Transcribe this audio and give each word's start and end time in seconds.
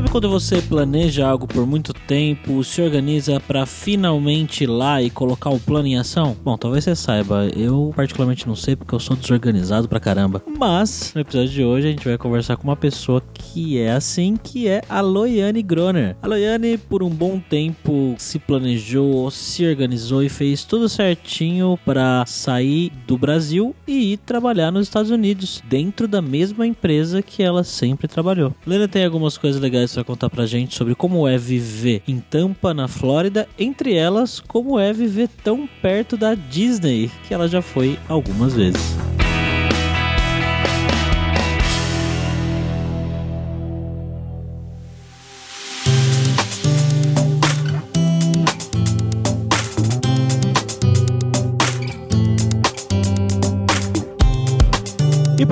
Sabe 0.00 0.12
quando 0.12 0.30
você 0.30 0.62
planeja 0.62 1.28
algo 1.28 1.46
por 1.46 1.66
muito 1.66 1.92
tempo, 1.92 2.64
se 2.64 2.80
organiza 2.80 3.38
para 3.38 3.66
finalmente 3.66 4.64
ir 4.64 4.66
lá 4.66 5.02
e 5.02 5.10
colocar 5.10 5.50
o 5.50 5.60
plano 5.60 5.88
em 5.88 5.98
ação? 5.98 6.34
Bom, 6.42 6.56
talvez 6.56 6.84
você 6.84 6.96
saiba, 6.96 7.48
eu 7.54 7.92
particularmente 7.94 8.48
não 8.48 8.56
sei 8.56 8.74
porque 8.74 8.94
eu 8.94 8.98
sou 8.98 9.14
desorganizado 9.14 9.90
pra 9.90 10.00
caramba. 10.00 10.42
Mas 10.58 11.12
no 11.14 11.20
episódio 11.20 11.50
de 11.50 11.62
hoje 11.62 11.88
a 11.88 11.90
gente 11.90 12.08
vai 12.08 12.16
conversar 12.16 12.56
com 12.56 12.64
uma 12.64 12.76
pessoa 12.76 13.22
que 13.34 13.78
é 13.78 13.92
assim, 13.92 14.38
que 14.42 14.66
é 14.68 14.80
a 14.88 15.02
Loiane 15.02 15.62
Groner. 15.62 16.16
A 16.22 16.26
Loiane 16.26 16.78
por 16.78 17.02
um 17.02 17.10
bom 17.10 17.38
tempo 17.38 18.14
se 18.16 18.38
planejou, 18.38 19.30
se 19.30 19.66
organizou 19.66 20.22
e 20.22 20.30
fez 20.30 20.64
tudo 20.64 20.88
certinho 20.88 21.78
para 21.84 22.24
sair 22.24 22.90
do 23.06 23.18
Brasil 23.18 23.76
e 23.86 24.14
ir 24.14 24.16
trabalhar 24.16 24.70
nos 24.70 24.86
Estados 24.86 25.10
Unidos, 25.10 25.62
dentro 25.68 26.08
da 26.08 26.22
mesma 26.22 26.66
empresa 26.66 27.20
que 27.20 27.42
ela 27.42 27.62
sempre 27.62 28.08
trabalhou. 28.08 28.54
Loiane 28.66 28.88
tem 28.88 29.04
algumas 29.04 29.36
coisas 29.36 29.60
legais 29.60 29.89
vai 29.96 30.04
contar 30.04 30.30
pra 30.30 30.46
gente 30.46 30.74
sobre 30.74 30.94
como 30.94 31.26
é 31.26 31.36
viver 31.36 32.02
em 32.06 32.18
Tampa, 32.18 32.72
na 32.72 32.88
Flórida, 32.88 33.48
entre 33.58 33.94
elas, 33.94 34.40
como 34.40 34.78
é 34.78 34.92
viver 34.92 35.28
tão 35.42 35.68
perto 35.80 36.16
da 36.16 36.34
Disney, 36.34 37.10
que 37.26 37.34
ela 37.34 37.48
já 37.48 37.62
foi 37.62 37.98
algumas 38.08 38.54
vezes. 38.54 39.09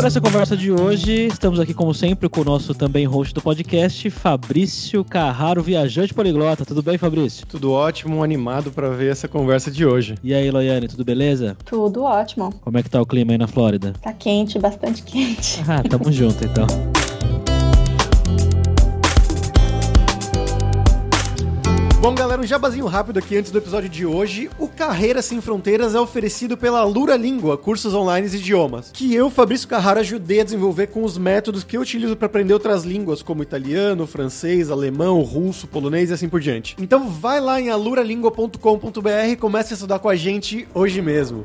Para 0.09 0.13
essa 0.13 0.21
conversa 0.23 0.57
de 0.57 0.73
hoje, 0.73 1.27
estamos 1.27 1.61
aqui 1.61 1.75
como 1.75 1.93
sempre 1.93 2.31
com 2.31 2.41
o 2.41 2.45
nosso 2.45 2.75
também 2.75 3.05
host 3.05 3.35
do 3.35 3.43
podcast, 3.43 4.09
Fabrício 4.09 5.05
Carraro, 5.05 5.63
viajante 5.63 6.15
poliglota. 6.15 6.65
Tudo 6.65 6.83
bem, 6.83 6.97
Fabrício? 6.97 7.47
Tudo 7.47 7.73
ótimo, 7.73 8.23
animado 8.23 8.71
para 8.71 8.89
ver 8.89 9.13
essa 9.13 9.29
conversa 9.29 9.71
de 9.71 9.85
hoje. 9.85 10.15
E 10.25 10.33
aí, 10.33 10.51
Loiane, 10.51 10.89
tudo 10.89 11.05
beleza? 11.05 11.59
Tudo 11.63 12.05
ótimo. 12.05 12.55
Como 12.63 12.79
é 12.79 12.83
que 12.83 12.89
tá 12.89 13.03
o 13.03 13.07
clima 13.07 13.33
aí 13.33 13.39
na 13.39 13.47
Flórida? 13.47 13.93
Tá 14.01 14.15
quente, 14.15 14.59
bastante 14.59 15.03
quente. 15.05 15.61
Ah, 15.69 15.83
tamo 15.83 16.11
junto 16.11 16.43
então. 16.43 16.67
Um 22.39 22.47
jabazinho 22.47 22.87
rápido 22.87 23.19
aqui 23.19 23.37
antes 23.37 23.51
do 23.51 23.59
episódio 23.59 23.89
de 23.89 24.07
hoje. 24.07 24.49
O 24.61 24.69
Carreira 24.69 25.21
Sem 25.21 25.41
Fronteiras 25.41 25.97
é 25.97 26.01
oferecido 26.01 26.57
pela 26.57 26.85
Lura 26.85 27.17
Língua, 27.17 27.59
cursos 27.59 27.93
online 27.95 28.29
de 28.29 28.37
idiomas, 28.37 28.93
que 28.95 29.13
eu, 29.13 29.29
Fabrício 29.29 29.67
Carraro, 29.67 29.99
ajudei 29.99 30.41
a 30.41 30.45
desenvolver 30.45 30.87
com 30.87 31.03
os 31.03 31.19
métodos 31.19 31.65
que 31.65 31.77
eu 31.77 31.81
utilizo 31.81 32.17
para 32.17 32.27
aprender 32.27 32.55
outras 32.55 32.85
línguas, 32.85 33.23
como 33.23 33.43
italiano, 33.43 34.07
francês, 34.07 34.71
alemão, 34.71 35.21
russo, 35.23 35.67
polonês 35.67 36.11
e 36.11 36.13
assim 36.13 36.29
por 36.29 36.41
diante. 36.41 36.77
Então 36.79 37.09
vai 37.09 37.41
lá 37.41 37.61
em 37.61 37.71
aluralingua.com.br 37.71 39.29
e 39.29 39.35
comece 39.35 39.73
a 39.73 39.75
estudar 39.75 39.99
com 39.99 40.09
a 40.09 40.15
gente 40.15 40.69
hoje 40.73 41.03
mesmo. 41.03 41.45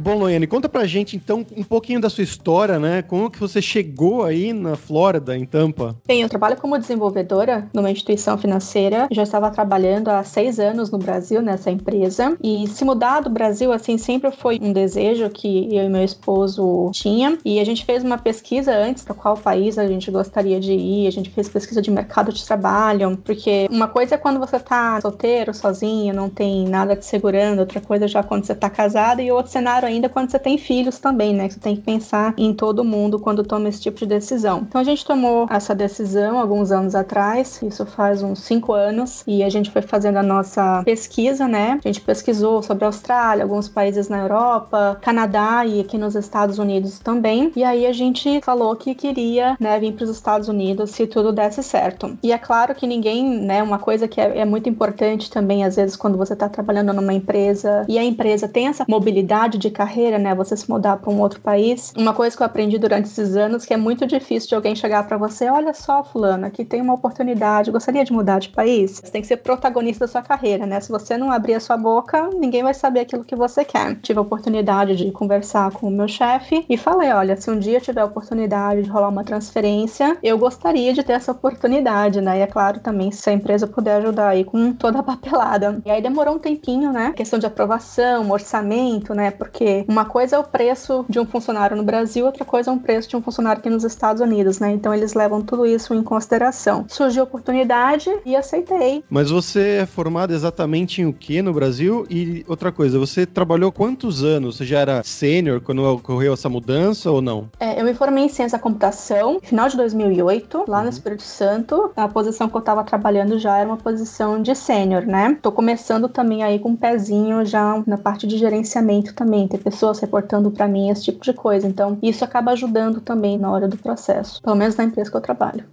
Bom, 0.00 0.14
Loiane, 0.14 0.46
conta 0.46 0.66
pra 0.66 0.86
gente 0.86 1.14
então 1.14 1.44
um 1.54 1.62
pouquinho 1.62 2.00
da 2.00 2.08
sua 2.08 2.24
história, 2.24 2.78
né? 2.78 3.02
Como 3.02 3.30
que 3.30 3.38
você 3.38 3.60
chegou 3.60 4.24
aí 4.24 4.50
na 4.50 4.74
Flórida, 4.74 5.36
em 5.36 5.44
Tampa? 5.44 5.94
Bem, 6.06 6.22
eu 6.22 6.28
trabalho 6.28 6.56
como 6.56 6.78
desenvolvedora 6.78 7.68
numa 7.74 7.90
instituição 7.90 8.38
financeira. 8.38 9.06
Já 9.10 9.24
estava 9.24 9.50
trabalhando 9.50 10.08
há 10.08 10.24
seis 10.24 10.58
anos 10.58 10.90
no 10.90 10.96
Brasil 10.96 11.42
nessa 11.42 11.70
empresa. 11.70 12.34
E 12.42 12.66
se 12.68 12.82
mudar 12.82 13.20
do 13.20 13.28
Brasil, 13.28 13.70
assim, 13.72 13.98
sempre 13.98 14.30
foi 14.30 14.58
um 14.62 14.72
desejo 14.72 15.28
que 15.28 15.68
eu 15.70 15.84
e 15.84 15.88
meu 15.90 16.02
esposo 16.02 16.90
tinha. 16.94 17.36
E 17.44 17.60
a 17.60 17.64
gente 17.64 17.84
fez 17.84 18.02
uma 18.02 18.16
pesquisa 18.16 18.74
antes 18.74 19.04
para 19.04 19.14
qual 19.14 19.36
país 19.36 19.76
a 19.76 19.86
gente 19.86 20.10
gostaria 20.10 20.58
de 20.58 20.72
ir. 20.72 21.08
A 21.08 21.12
gente 21.12 21.28
fez 21.28 21.46
pesquisa 21.46 21.82
de 21.82 21.90
mercado 21.90 22.32
de 22.32 22.42
trabalho. 22.42 23.18
Porque 23.18 23.68
uma 23.70 23.86
coisa 23.86 24.14
é 24.14 24.18
quando 24.18 24.40
você 24.40 24.58
tá 24.58 24.98
solteiro, 25.02 25.52
sozinho, 25.52 26.14
não 26.14 26.30
tem 26.30 26.66
nada 26.66 26.96
te 26.96 27.04
segurando. 27.04 27.58
Outra 27.58 27.82
coisa 27.82 28.06
é 28.06 28.08
já 28.08 28.22
quando 28.22 28.46
você 28.46 28.54
tá 28.54 28.70
casado. 28.70 29.20
E 29.20 29.30
outro 29.30 29.52
cenário 29.52 29.89
ainda 29.90 30.08
quando 30.08 30.30
você 30.30 30.38
tem 30.38 30.58
filhos 30.58 30.98
também, 30.98 31.34
né? 31.34 31.48
Você 31.48 31.60
tem 31.60 31.76
que 31.76 31.82
pensar 31.82 32.34
em 32.36 32.52
todo 32.52 32.84
mundo 32.84 33.18
quando 33.18 33.44
toma 33.44 33.68
esse 33.68 33.80
tipo 33.80 33.98
de 33.98 34.06
decisão. 34.06 34.60
Então 34.68 34.80
a 34.80 34.84
gente 34.84 35.04
tomou 35.04 35.46
essa 35.50 35.74
decisão 35.74 36.38
alguns 36.38 36.70
anos 36.70 36.94
atrás, 36.94 37.60
isso 37.62 37.84
faz 37.86 38.22
uns 38.22 38.40
cinco 38.40 38.72
anos, 38.72 39.22
e 39.26 39.42
a 39.42 39.48
gente 39.48 39.70
foi 39.70 39.82
fazendo 39.82 40.16
a 40.18 40.22
nossa 40.22 40.82
pesquisa, 40.84 41.46
né? 41.46 41.78
A 41.84 41.88
gente 41.88 42.00
pesquisou 42.00 42.62
sobre 42.62 42.84
a 42.84 42.88
Austrália, 42.88 43.44
alguns 43.44 43.68
países 43.68 44.08
na 44.08 44.18
Europa, 44.18 44.98
Canadá 45.00 45.64
e 45.66 45.80
aqui 45.80 45.98
nos 45.98 46.14
Estados 46.14 46.58
Unidos 46.58 46.98
também. 46.98 47.52
E 47.56 47.64
aí 47.64 47.86
a 47.86 47.92
gente 47.92 48.40
falou 48.42 48.74
que 48.76 48.94
queria, 48.94 49.56
né, 49.60 49.78
vir 49.78 49.92
para 49.92 50.04
os 50.04 50.10
Estados 50.10 50.48
Unidos 50.48 50.90
se 50.90 51.06
tudo 51.06 51.32
desse 51.32 51.62
certo. 51.62 52.16
E 52.22 52.32
é 52.32 52.38
claro 52.38 52.74
que 52.74 52.86
ninguém, 52.86 53.24
né, 53.40 53.62
uma 53.62 53.78
coisa 53.78 54.06
que 54.08 54.20
é, 54.20 54.38
é 54.38 54.44
muito 54.44 54.68
importante 54.68 55.30
também, 55.30 55.64
às 55.64 55.76
vezes, 55.76 55.96
quando 55.96 56.16
você 56.16 56.32
está 56.32 56.48
trabalhando 56.48 56.92
numa 56.92 57.12
empresa 57.12 57.84
e 57.88 57.98
a 57.98 58.04
empresa 58.04 58.48
tem 58.48 58.68
essa 58.68 58.84
mobilidade 58.88 59.58
de 59.58 59.70
carreira, 59.80 60.18
né? 60.18 60.34
Você 60.34 60.54
se 60.54 60.68
mudar 60.68 60.98
para 60.98 61.10
um 61.10 61.18
outro 61.20 61.40
país. 61.40 61.92
Uma 61.96 62.12
coisa 62.12 62.36
que 62.36 62.42
eu 62.42 62.46
aprendi 62.46 62.78
durante 62.78 63.06
esses 63.06 63.34
anos 63.34 63.64
que 63.64 63.72
é 63.72 63.78
muito 63.78 64.06
difícil 64.06 64.50
de 64.50 64.54
alguém 64.54 64.76
chegar 64.76 65.06
para 65.06 65.16
você, 65.16 65.48
olha 65.48 65.72
só, 65.72 66.04
fulano, 66.04 66.44
aqui 66.44 66.66
tem 66.66 66.82
uma 66.82 66.92
oportunidade, 66.92 67.70
gostaria 67.70 68.04
de 68.04 68.12
mudar 68.12 68.40
de 68.40 68.50
país. 68.50 69.00
Você 69.02 69.10
tem 69.10 69.22
que 69.22 69.26
ser 69.26 69.38
protagonista 69.38 70.04
da 70.04 70.12
sua 70.12 70.22
carreira, 70.22 70.66
né? 70.66 70.80
Se 70.80 70.90
você 70.90 71.16
não 71.16 71.32
abrir 71.32 71.54
a 71.54 71.60
sua 71.60 71.78
boca, 71.78 72.28
ninguém 72.34 72.62
vai 72.62 72.74
saber 72.74 73.00
aquilo 73.00 73.24
que 73.24 73.34
você 73.34 73.64
quer. 73.64 73.96
Tive 74.02 74.18
a 74.18 74.22
oportunidade 74.22 74.96
de 74.96 75.10
conversar 75.12 75.70
com 75.72 75.88
o 75.88 75.90
meu 75.90 76.06
chefe 76.08 76.66
e 76.68 76.76
falei, 76.76 77.10
olha, 77.12 77.36
se 77.40 77.50
um 77.50 77.58
dia 77.58 77.80
tiver 77.80 78.02
a 78.02 78.04
oportunidade 78.04 78.82
de 78.82 78.90
rolar 78.90 79.08
uma 79.08 79.24
transferência, 79.24 80.18
eu 80.22 80.36
gostaria 80.36 80.92
de 80.92 81.02
ter 81.02 81.14
essa 81.14 81.32
oportunidade, 81.32 82.20
né? 82.20 82.38
E 82.38 82.40
é 82.42 82.46
claro 82.46 82.80
também 82.80 83.10
se 83.10 83.30
a 83.30 83.32
empresa 83.32 83.66
puder 83.66 83.96
ajudar 83.96 84.28
aí 84.28 84.44
com 84.44 84.74
toda 84.74 84.98
a 84.98 85.02
papelada. 85.02 85.80
E 85.86 85.90
aí 85.90 86.02
demorou 86.02 86.34
um 86.34 86.38
tempinho, 86.38 86.92
né? 86.92 87.14
Questão 87.16 87.38
de 87.38 87.46
aprovação, 87.46 88.30
orçamento, 88.30 89.14
né? 89.14 89.30
Porque 89.30 89.69
uma 89.88 90.04
coisa 90.04 90.36
é 90.36 90.38
o 90.38 90.44
preço 90.44 91.04
de 91.08 91.18
um 91.18 91.26
funcionário 91.26 91.76
no 91.76 91.82
Brasil, 91.82 92.26
outra 92.26 92.44
coisa 92.44 92.70
é 92.70 92.72
um 92.72 92.78
preço 92.78 93.08
de 93.08 93.16
um 93.16 93.22
funcionário 93.22 93.60
aqui 93.60 93.70
nos 93.70 93.84
Estados 93.84 94.20
Unidos, 94.20 94.58
né? 94.58 94.72
Então 94.72 94.94
eles 94.94 95.14
levam 95.14 95.42
tudo 95.42 95.66
isso 95.66 95.94
em 95.94 96.02
consideração. 96.02 96.84
Surgiu 96.88 97.22
a 97.22 97.24
oportunidade 97.24 98.10
e 98.24 98.36
aceitei. 98.36 99.04
Mas 99.08 99.30
você 99.30 99.80
é 99.82 99.86
formado 99.86 100.32
exatamente 100.32 101.02
em 101.02 101.06
o 101.06 101.12
que 101.12 101.42
no 101.42 101.52
Brasil? 101.52 102.06
E 102.10 102.44
outra 102.48 102.72
coisa, 102.72 102.98
você 102.98 103.26
trabalhou 103.26 103.72
quantos 103.72 104.22
anos? 104.22 104.56
Você 104.56 104.64
já 104.64 104.80
era 104.80 105.02
sênior 105.04 105.60
quando 105.60 105.84
ocorreu 105.84 106.34
essa 106.34 106.48
mudança 106.48 107.10
ou 107.10 107.20
não? 107.20 107.48
É, 107.58 107.80
eu 107.80 107.84
me 107.84 107.94
formei 107.94 108.24
em 108.24 108.28
ciência 108.28 108.58
da 108.58 108.62
computação 108.62 109.38
final 109.42 109.68
de 109.68 109.76
2008, 109.76 110.64
lá 110.68 110.78
uhum. 110.78 110.84
no 110.84 110.90
Espírito 110.90 111.22
Santo. 111.22 111.90
A 111.96 112.08
posição 112.08 112.48
que 112.48 112.56
eu 112.56 112.60
estava 112.60 112.84
trabalhando 112.84 113.38
já 113.38 113.58
era 113.58 113.68
uma 113.68 113.76
posição 113.76 114.40
de 114.40 114.54
sênior, 114.54 115.06
né? 115.06 115.36
Tô 115.40 115.52
começando 115.52 116.08
também 116.08 116.42
aí 116.42 116.58
com 116.58 116.70
um 116.70 116.76
pezinho 116.76 117.44
já 117.44 117.82
na 117.86 117.98
parte 117.98 118.26
de 118.26 118.36
gerenciamento 118.38 119.14
também, 119.14 119.46
pessoas 119.62 120.00
reportando 120.00 120.50
para 120.50 120.68
mim 120.68 120.90
esse 120.90 121.04
tipo 121.04 121.22
de 121.22 121.32
coisa. 121.32 121.66
Então, 121.66 121.98
isso 122.02 122.24
acaba 122.24 122.52
ajudando 122.52 123.00
também 123.00 123.38
na 123.38 123.50
hora 123.50 123.68
do 123.68 123.76
processo, 123.76 124.42
pelo 124.42 124.56
menos 124.56 124.76
na 124.76 124.84
empresa 124.84 125.10
que 125.10 125.16
eu 125.16 125.20
trabalho. 125.20 125.64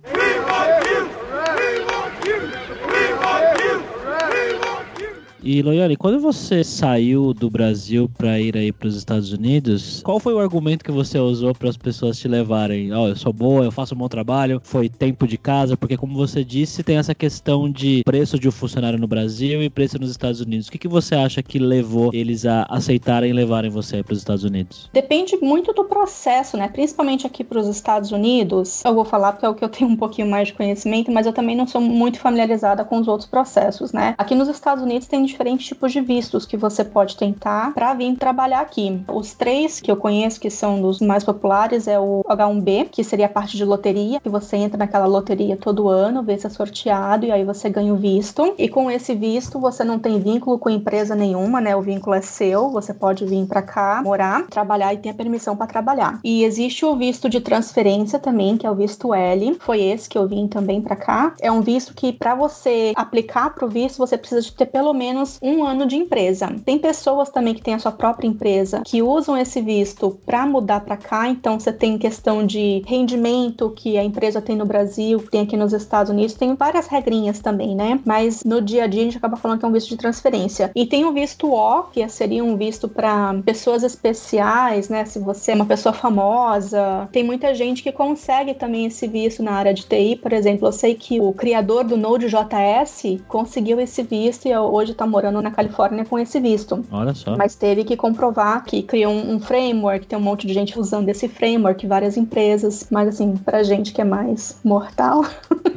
E 5.49 5.61
Loyane, 5.61 5.95
quando 5.95 6.19
você 6.19 6.61
saiu 6.61 7.33
do 7.33 7.49
Brasil 7.49 8.11
para 8.17 8.37
ir 8.37 8.57
aí 8.57 8.69
para 8.69 8.89
os 8.89 8.97
Estados 8.97 9.31
Unidos, 9.31 10.01
qual 10.03 10.19
foi 10.19 10.33
o 10.33 10.39
argumento 10.39 10.83
que 10.83 10.91
você 10.91 11.17
usou 11.17 11.55
para 11.55 11.69
as 11.69 11.77
pessoas 11.77 12.19
te 12.19 12.27
levarem? 12.27 12.91
Ó, 12.91 13.03
oh, 13.03 13.07
eu 13.07 13.15
sou 13.15 13.31
boa, 13.31 13.63
eu 13.63 13.71
faço 13.71 13.95
um 13.95 13.97
bom 13.97 14.09
trabalho, 14.09 14.59
foi 14.61 14.89
tempo 14.89 15.25
de 15.25 15.37
casa, 15.37 15.77
porque 15.77 15.95
como 15.95 16.17
você 16.17 16.43
disse, 16.43 16.83
tem 16.83 16.97
essa 16.97 17.15
questão 17.15 17.71
de 17.71 18.03
preço 18.03 18.37
de 18.37 18.49
um 18.49 18.51
funcionário 18.51 18.99
no 18.99 19.07
Brasil 19.07 19.63
e 19.63 19.69
preço 19.69 19.97
nos 19.97 20.11
Estados 20.11 20.41
Unidos. 20.41 20.67
O 20.67 20.71
que, 20.71 20.77
que 20.77 20.87
você 20.89 21.15
acha 21.15 21.41
que 21.41 21.57
levou 21.59 22.11
eles 22.13 22.45
a 22.45 22.63
aceitarem 22.63 23.31
levarem 23.31 23.71
você 23.71 24.03
para 24.03 24.11
os 24.11 24.19
Estados 24.19 24.43
Unidos? 24.43 24.89
Depende 24.91 25.37
muito 25.37 25.71
do 25.71 25.85
processo, 25.85 26.57
né? 26.57 26.67
Principalmente 26.67 27.25
aqui 27.25 27.45
para 27.45 27.59
os 27.59 27.69
Estados 27.69 28.11
Unidos. 28.11 28.83
Eu 28.83 28.93
vou 28.93 29.05
falar 29.05 29.31
porque 29.31 29.45
é 29.45 29.49
o 29.49 29.55
que 29.55 29.63
eu 29.63 29.69
tenho 29.69 29.89
um 29.89 29.95
pouquinho 29.95 30.27
mais 30.27 30.49
de 30.49 30.55
conhecimento, 30.55 31.09
mas 31.09 31.25
eu 31.25 31.31
também 31.31 31.55
não 31.55 31.65
sou 31.65 31.79
muito 31.79 32.19
familiarizada 32.19 32.83
com 32.83 32.99
os 32.99 33.07
outros 33.07 33.29
processos, 33.29 33.93
né? 33.93 34.13
Aqui 34.17 34.35
nos 34.35 34.49
Estados 34.49 34.83
Unidos 34.83 35.07
tem 35.07 35.23
diferentes 35.37 35.67
tipos 35.67 35.91
de 35.91 36.01
vistos 36.01 36.47
que 36.47 36.57
você 36.57 36.83
pode 36.83 37.15
tentar 37.15 37.71
para 37.75 37.93
vir 37.93 38.15
trabalhar 38.17 38.61
aqui. 38.61 38.99
Os 39.07 39.35
três 39.35 39.79
que 39.79 39.91
eu 39.91 39.95
conheço 39.95 40.39
que 40.39 40.49
são 40.49 40.81
dos 40.81 40.99
mais 40.99 41.23
populares 41.23 41.87
é 41.87 41.99
o 41.99 42.23
H1B, 42.27 42.89
que 42.89 43.03
seria 43.03 43.27
a 43.27 43.29
parte 43.29 43.55
de 43.55 43.63
loteria, 43.63 44.19
que 44.19 44.29
você 44.29 44.57
entra 44.57 44.79
naquela 44.79 45.05
loteria 45.05 45.55
todo 45.55 45.89
ano, 45.89 46.23
vê 46.23 46.37
se 46.37 46.47
é 46.47 46.49
sorteado 46.49 47.25
e 47.25 47.31
aí 47.31 47.43
você 47.43 47.69
ganha 47.69 47.93
o 47.93 47.97
visto. 47.97 48.55
E 48.57 48.67
com 48.67 48.89
esse 48.89 49.13
visto 49.13 49.59
você 49.59 49.83
não 49.83 49.99
tem 49.99 50.19
vínculo 50.19 50.57
com 50.57 50.71
empresa 50.71 51.15
nenhuma, 51.15 51.61
né? 51.61 51.75
O 51.75 51.81
vínculo 51.81 52.15
é 52.15 52.21
seu, 52.21 52.71
você 52.71 52.93
pode 52.93 53.23
vir 53.23 53.45
para 53.45 53.61
cá, 53.61 54.01
morar, 54.03 54.47
trabalhar 54.47 54.93
e 54.95 54.97
tem 54.97 55.11
a 55.11 55.15
permissão 55.15 55.55
para 55.55 55.67
trabalhar. 55.67 56.19
E 56.23 56.43
existe 56.43 56.83
o 56.83 56.95
visto 56.95 57.29
de 57.29 57.39
transferência 57.39 58.17
também, 58.17 58.57
que 58.57 58.65
é 58.65 58.71
o 58.71 58.75
visto 58.75 59.13
L. 59.13 59.55
Foi 59.59 59.81
esse 59.81 60.09
que 60.09 60.17
eu 60.17 60.27
vim 60.27 60.47
também 60.47 60.81
para 60.81 60.95
cá. 60.95 61.35
É 61.39 61.51
um 61.51 61.61
visto 61.61 61.93
que 61.93 62.11
para 62.11 62.33
você 62.33 62.93
aplicar 62.95 63.53
para 63.53 63.65
o 63.65 63.69
visto 63.69 63.99
você 63.99 64.17
precisa 64.17 64.41
de 64.41 64.51
ter 64.51 64.65
pelo 64.65 64.93
menos 64.93 65.26
um 65.41 65.63
ano 65.63 65.85
de 65.85 65.95
empresa. 65.95 66.55
Tem 66.65 66.77
pessoas 66.77 67.29
também 67.29 67.53
que 67.53 67.61
têm 67.61 67.73
a 67.73 67.79
sua 67.79 67.91
própria 67.91 68.27
empresa 68.27 68.81
que 68.85 69.01
usam 69.01 69.37
esse 69.37 69.61
visto 69.61 70.19
para 70.25 70.45
mudar 70.45 70.81
para 70.81 70.97
cá. 70.97 71.27
Então 71.29 71.59
você 71.59 71.71
tem 71.71 71.97
questão 71.97 72.45
de 72.45 72.83
rendimento 72.85 73.71
que 73.75 73.97
a 73.97 74.03
empresa 74.03 74.41
tem 74.41 74.55
no 74.55 74.65
Brasil, 74.65 75.23
tem 75.29 75.41
aqui 75.41 75.57
nos 75.57 75.73
Estados 75.73 76.11
Unidos, 76.11 76.35
tem 76.35 76.55
várias 76.55 76.87
regrinhas 76.87 77.39
também, 77.39 77.75
né? 77.75 77.99
Mas 78.05 78.43
no 78.43 78.61
dia 78.61 78.83
a 78.83 78.87
dia 78.87 79.01
a 79.01 79.05
gente 79.05 79.17
acaba 79.17 79.35
falando 79.35 79.59
que 79.59 79.65
é 79.65 79.67
um 79.67 79.71
visto 79.71 79.89
de 79.89 79.97
transferência. 79.97 80.71
E 80.75 80.85
tem 80.85 81.05
o 81.05 81.11
visto 81.11 81.51
O, 81.51 81.83
que 81.83 82.07
seria 82.09 82.43
um 82.43 82.55
visto 82.55 82.87
para 82.87 83.35
pessoas 83.45 83.83
especiais, 83.83 84.89
né? 84.89 85.05
Se 85.05 85.19
você 85.19 85.51
é 85.51 85.55
uma 85.55 85.65
pessoa 85.65 85.93
famosa, 85.93 87.09
tem 87.11 87.23
muita 87.23 87.53
gente 87.53 87.81
que 87.81 87.91
consegue 87.91 88.53
também 88.53 88.85
esse 88.85 89.07
visto 89.07 89.41
na 89.41 89.53
área 89.53 89.73
de 89.73 89.85
TI, 89.85 90.15
por 90.15 90.33
exemplo. 90.33 90.67
Eu 90.67 90.71
sei 90.71 90.95
que 90.95 91.19
o 91.19 91.33
criador 91.33 91.83
do 91.83 91.97
Node.js 91.97 93.21
conseguiu 93.27 93.79
esse 93.79 94.03
visto 94.03 94.47
e 94.47 94.55
hoje 94.55 94.91
está 94.91 95.06
morando 95.07 95.41
na 95.41 95.51
Califórnia 95.51 96.05
com 96.05 96.19
esse 96.19 96.39
visto. 96.39 96.83
Olha 96.91 97.13
só. 97.13 97.35
Mas 97.37 97.55
teve 97.55 97.83
que 97.83 97.95
comprovar 97.95 98.63
que 98.63 98.83
criou 98.83 99.11
um, 99.11 99.35
um 99.35 99.39
framework, 99.39 100.05
tem 100.05 100.17
um 100.17 100.21
monte 100.21 100.47
de 100.47 100.53
gente 100.53 100.79
usando 100.79 101.09
esse 101.09 101.27
framework, 101.27 101.85
várias 101.87 102.17
empresas. 102.17 102.87
Mas 102.91 103.09
assim, 103.09 103.35
pra 103.37 103.63
gente 103.63 103.93
que 103.93 104.01
é 104.01 104.05
mais 104.05 104.57
mortal, 104.63 105.25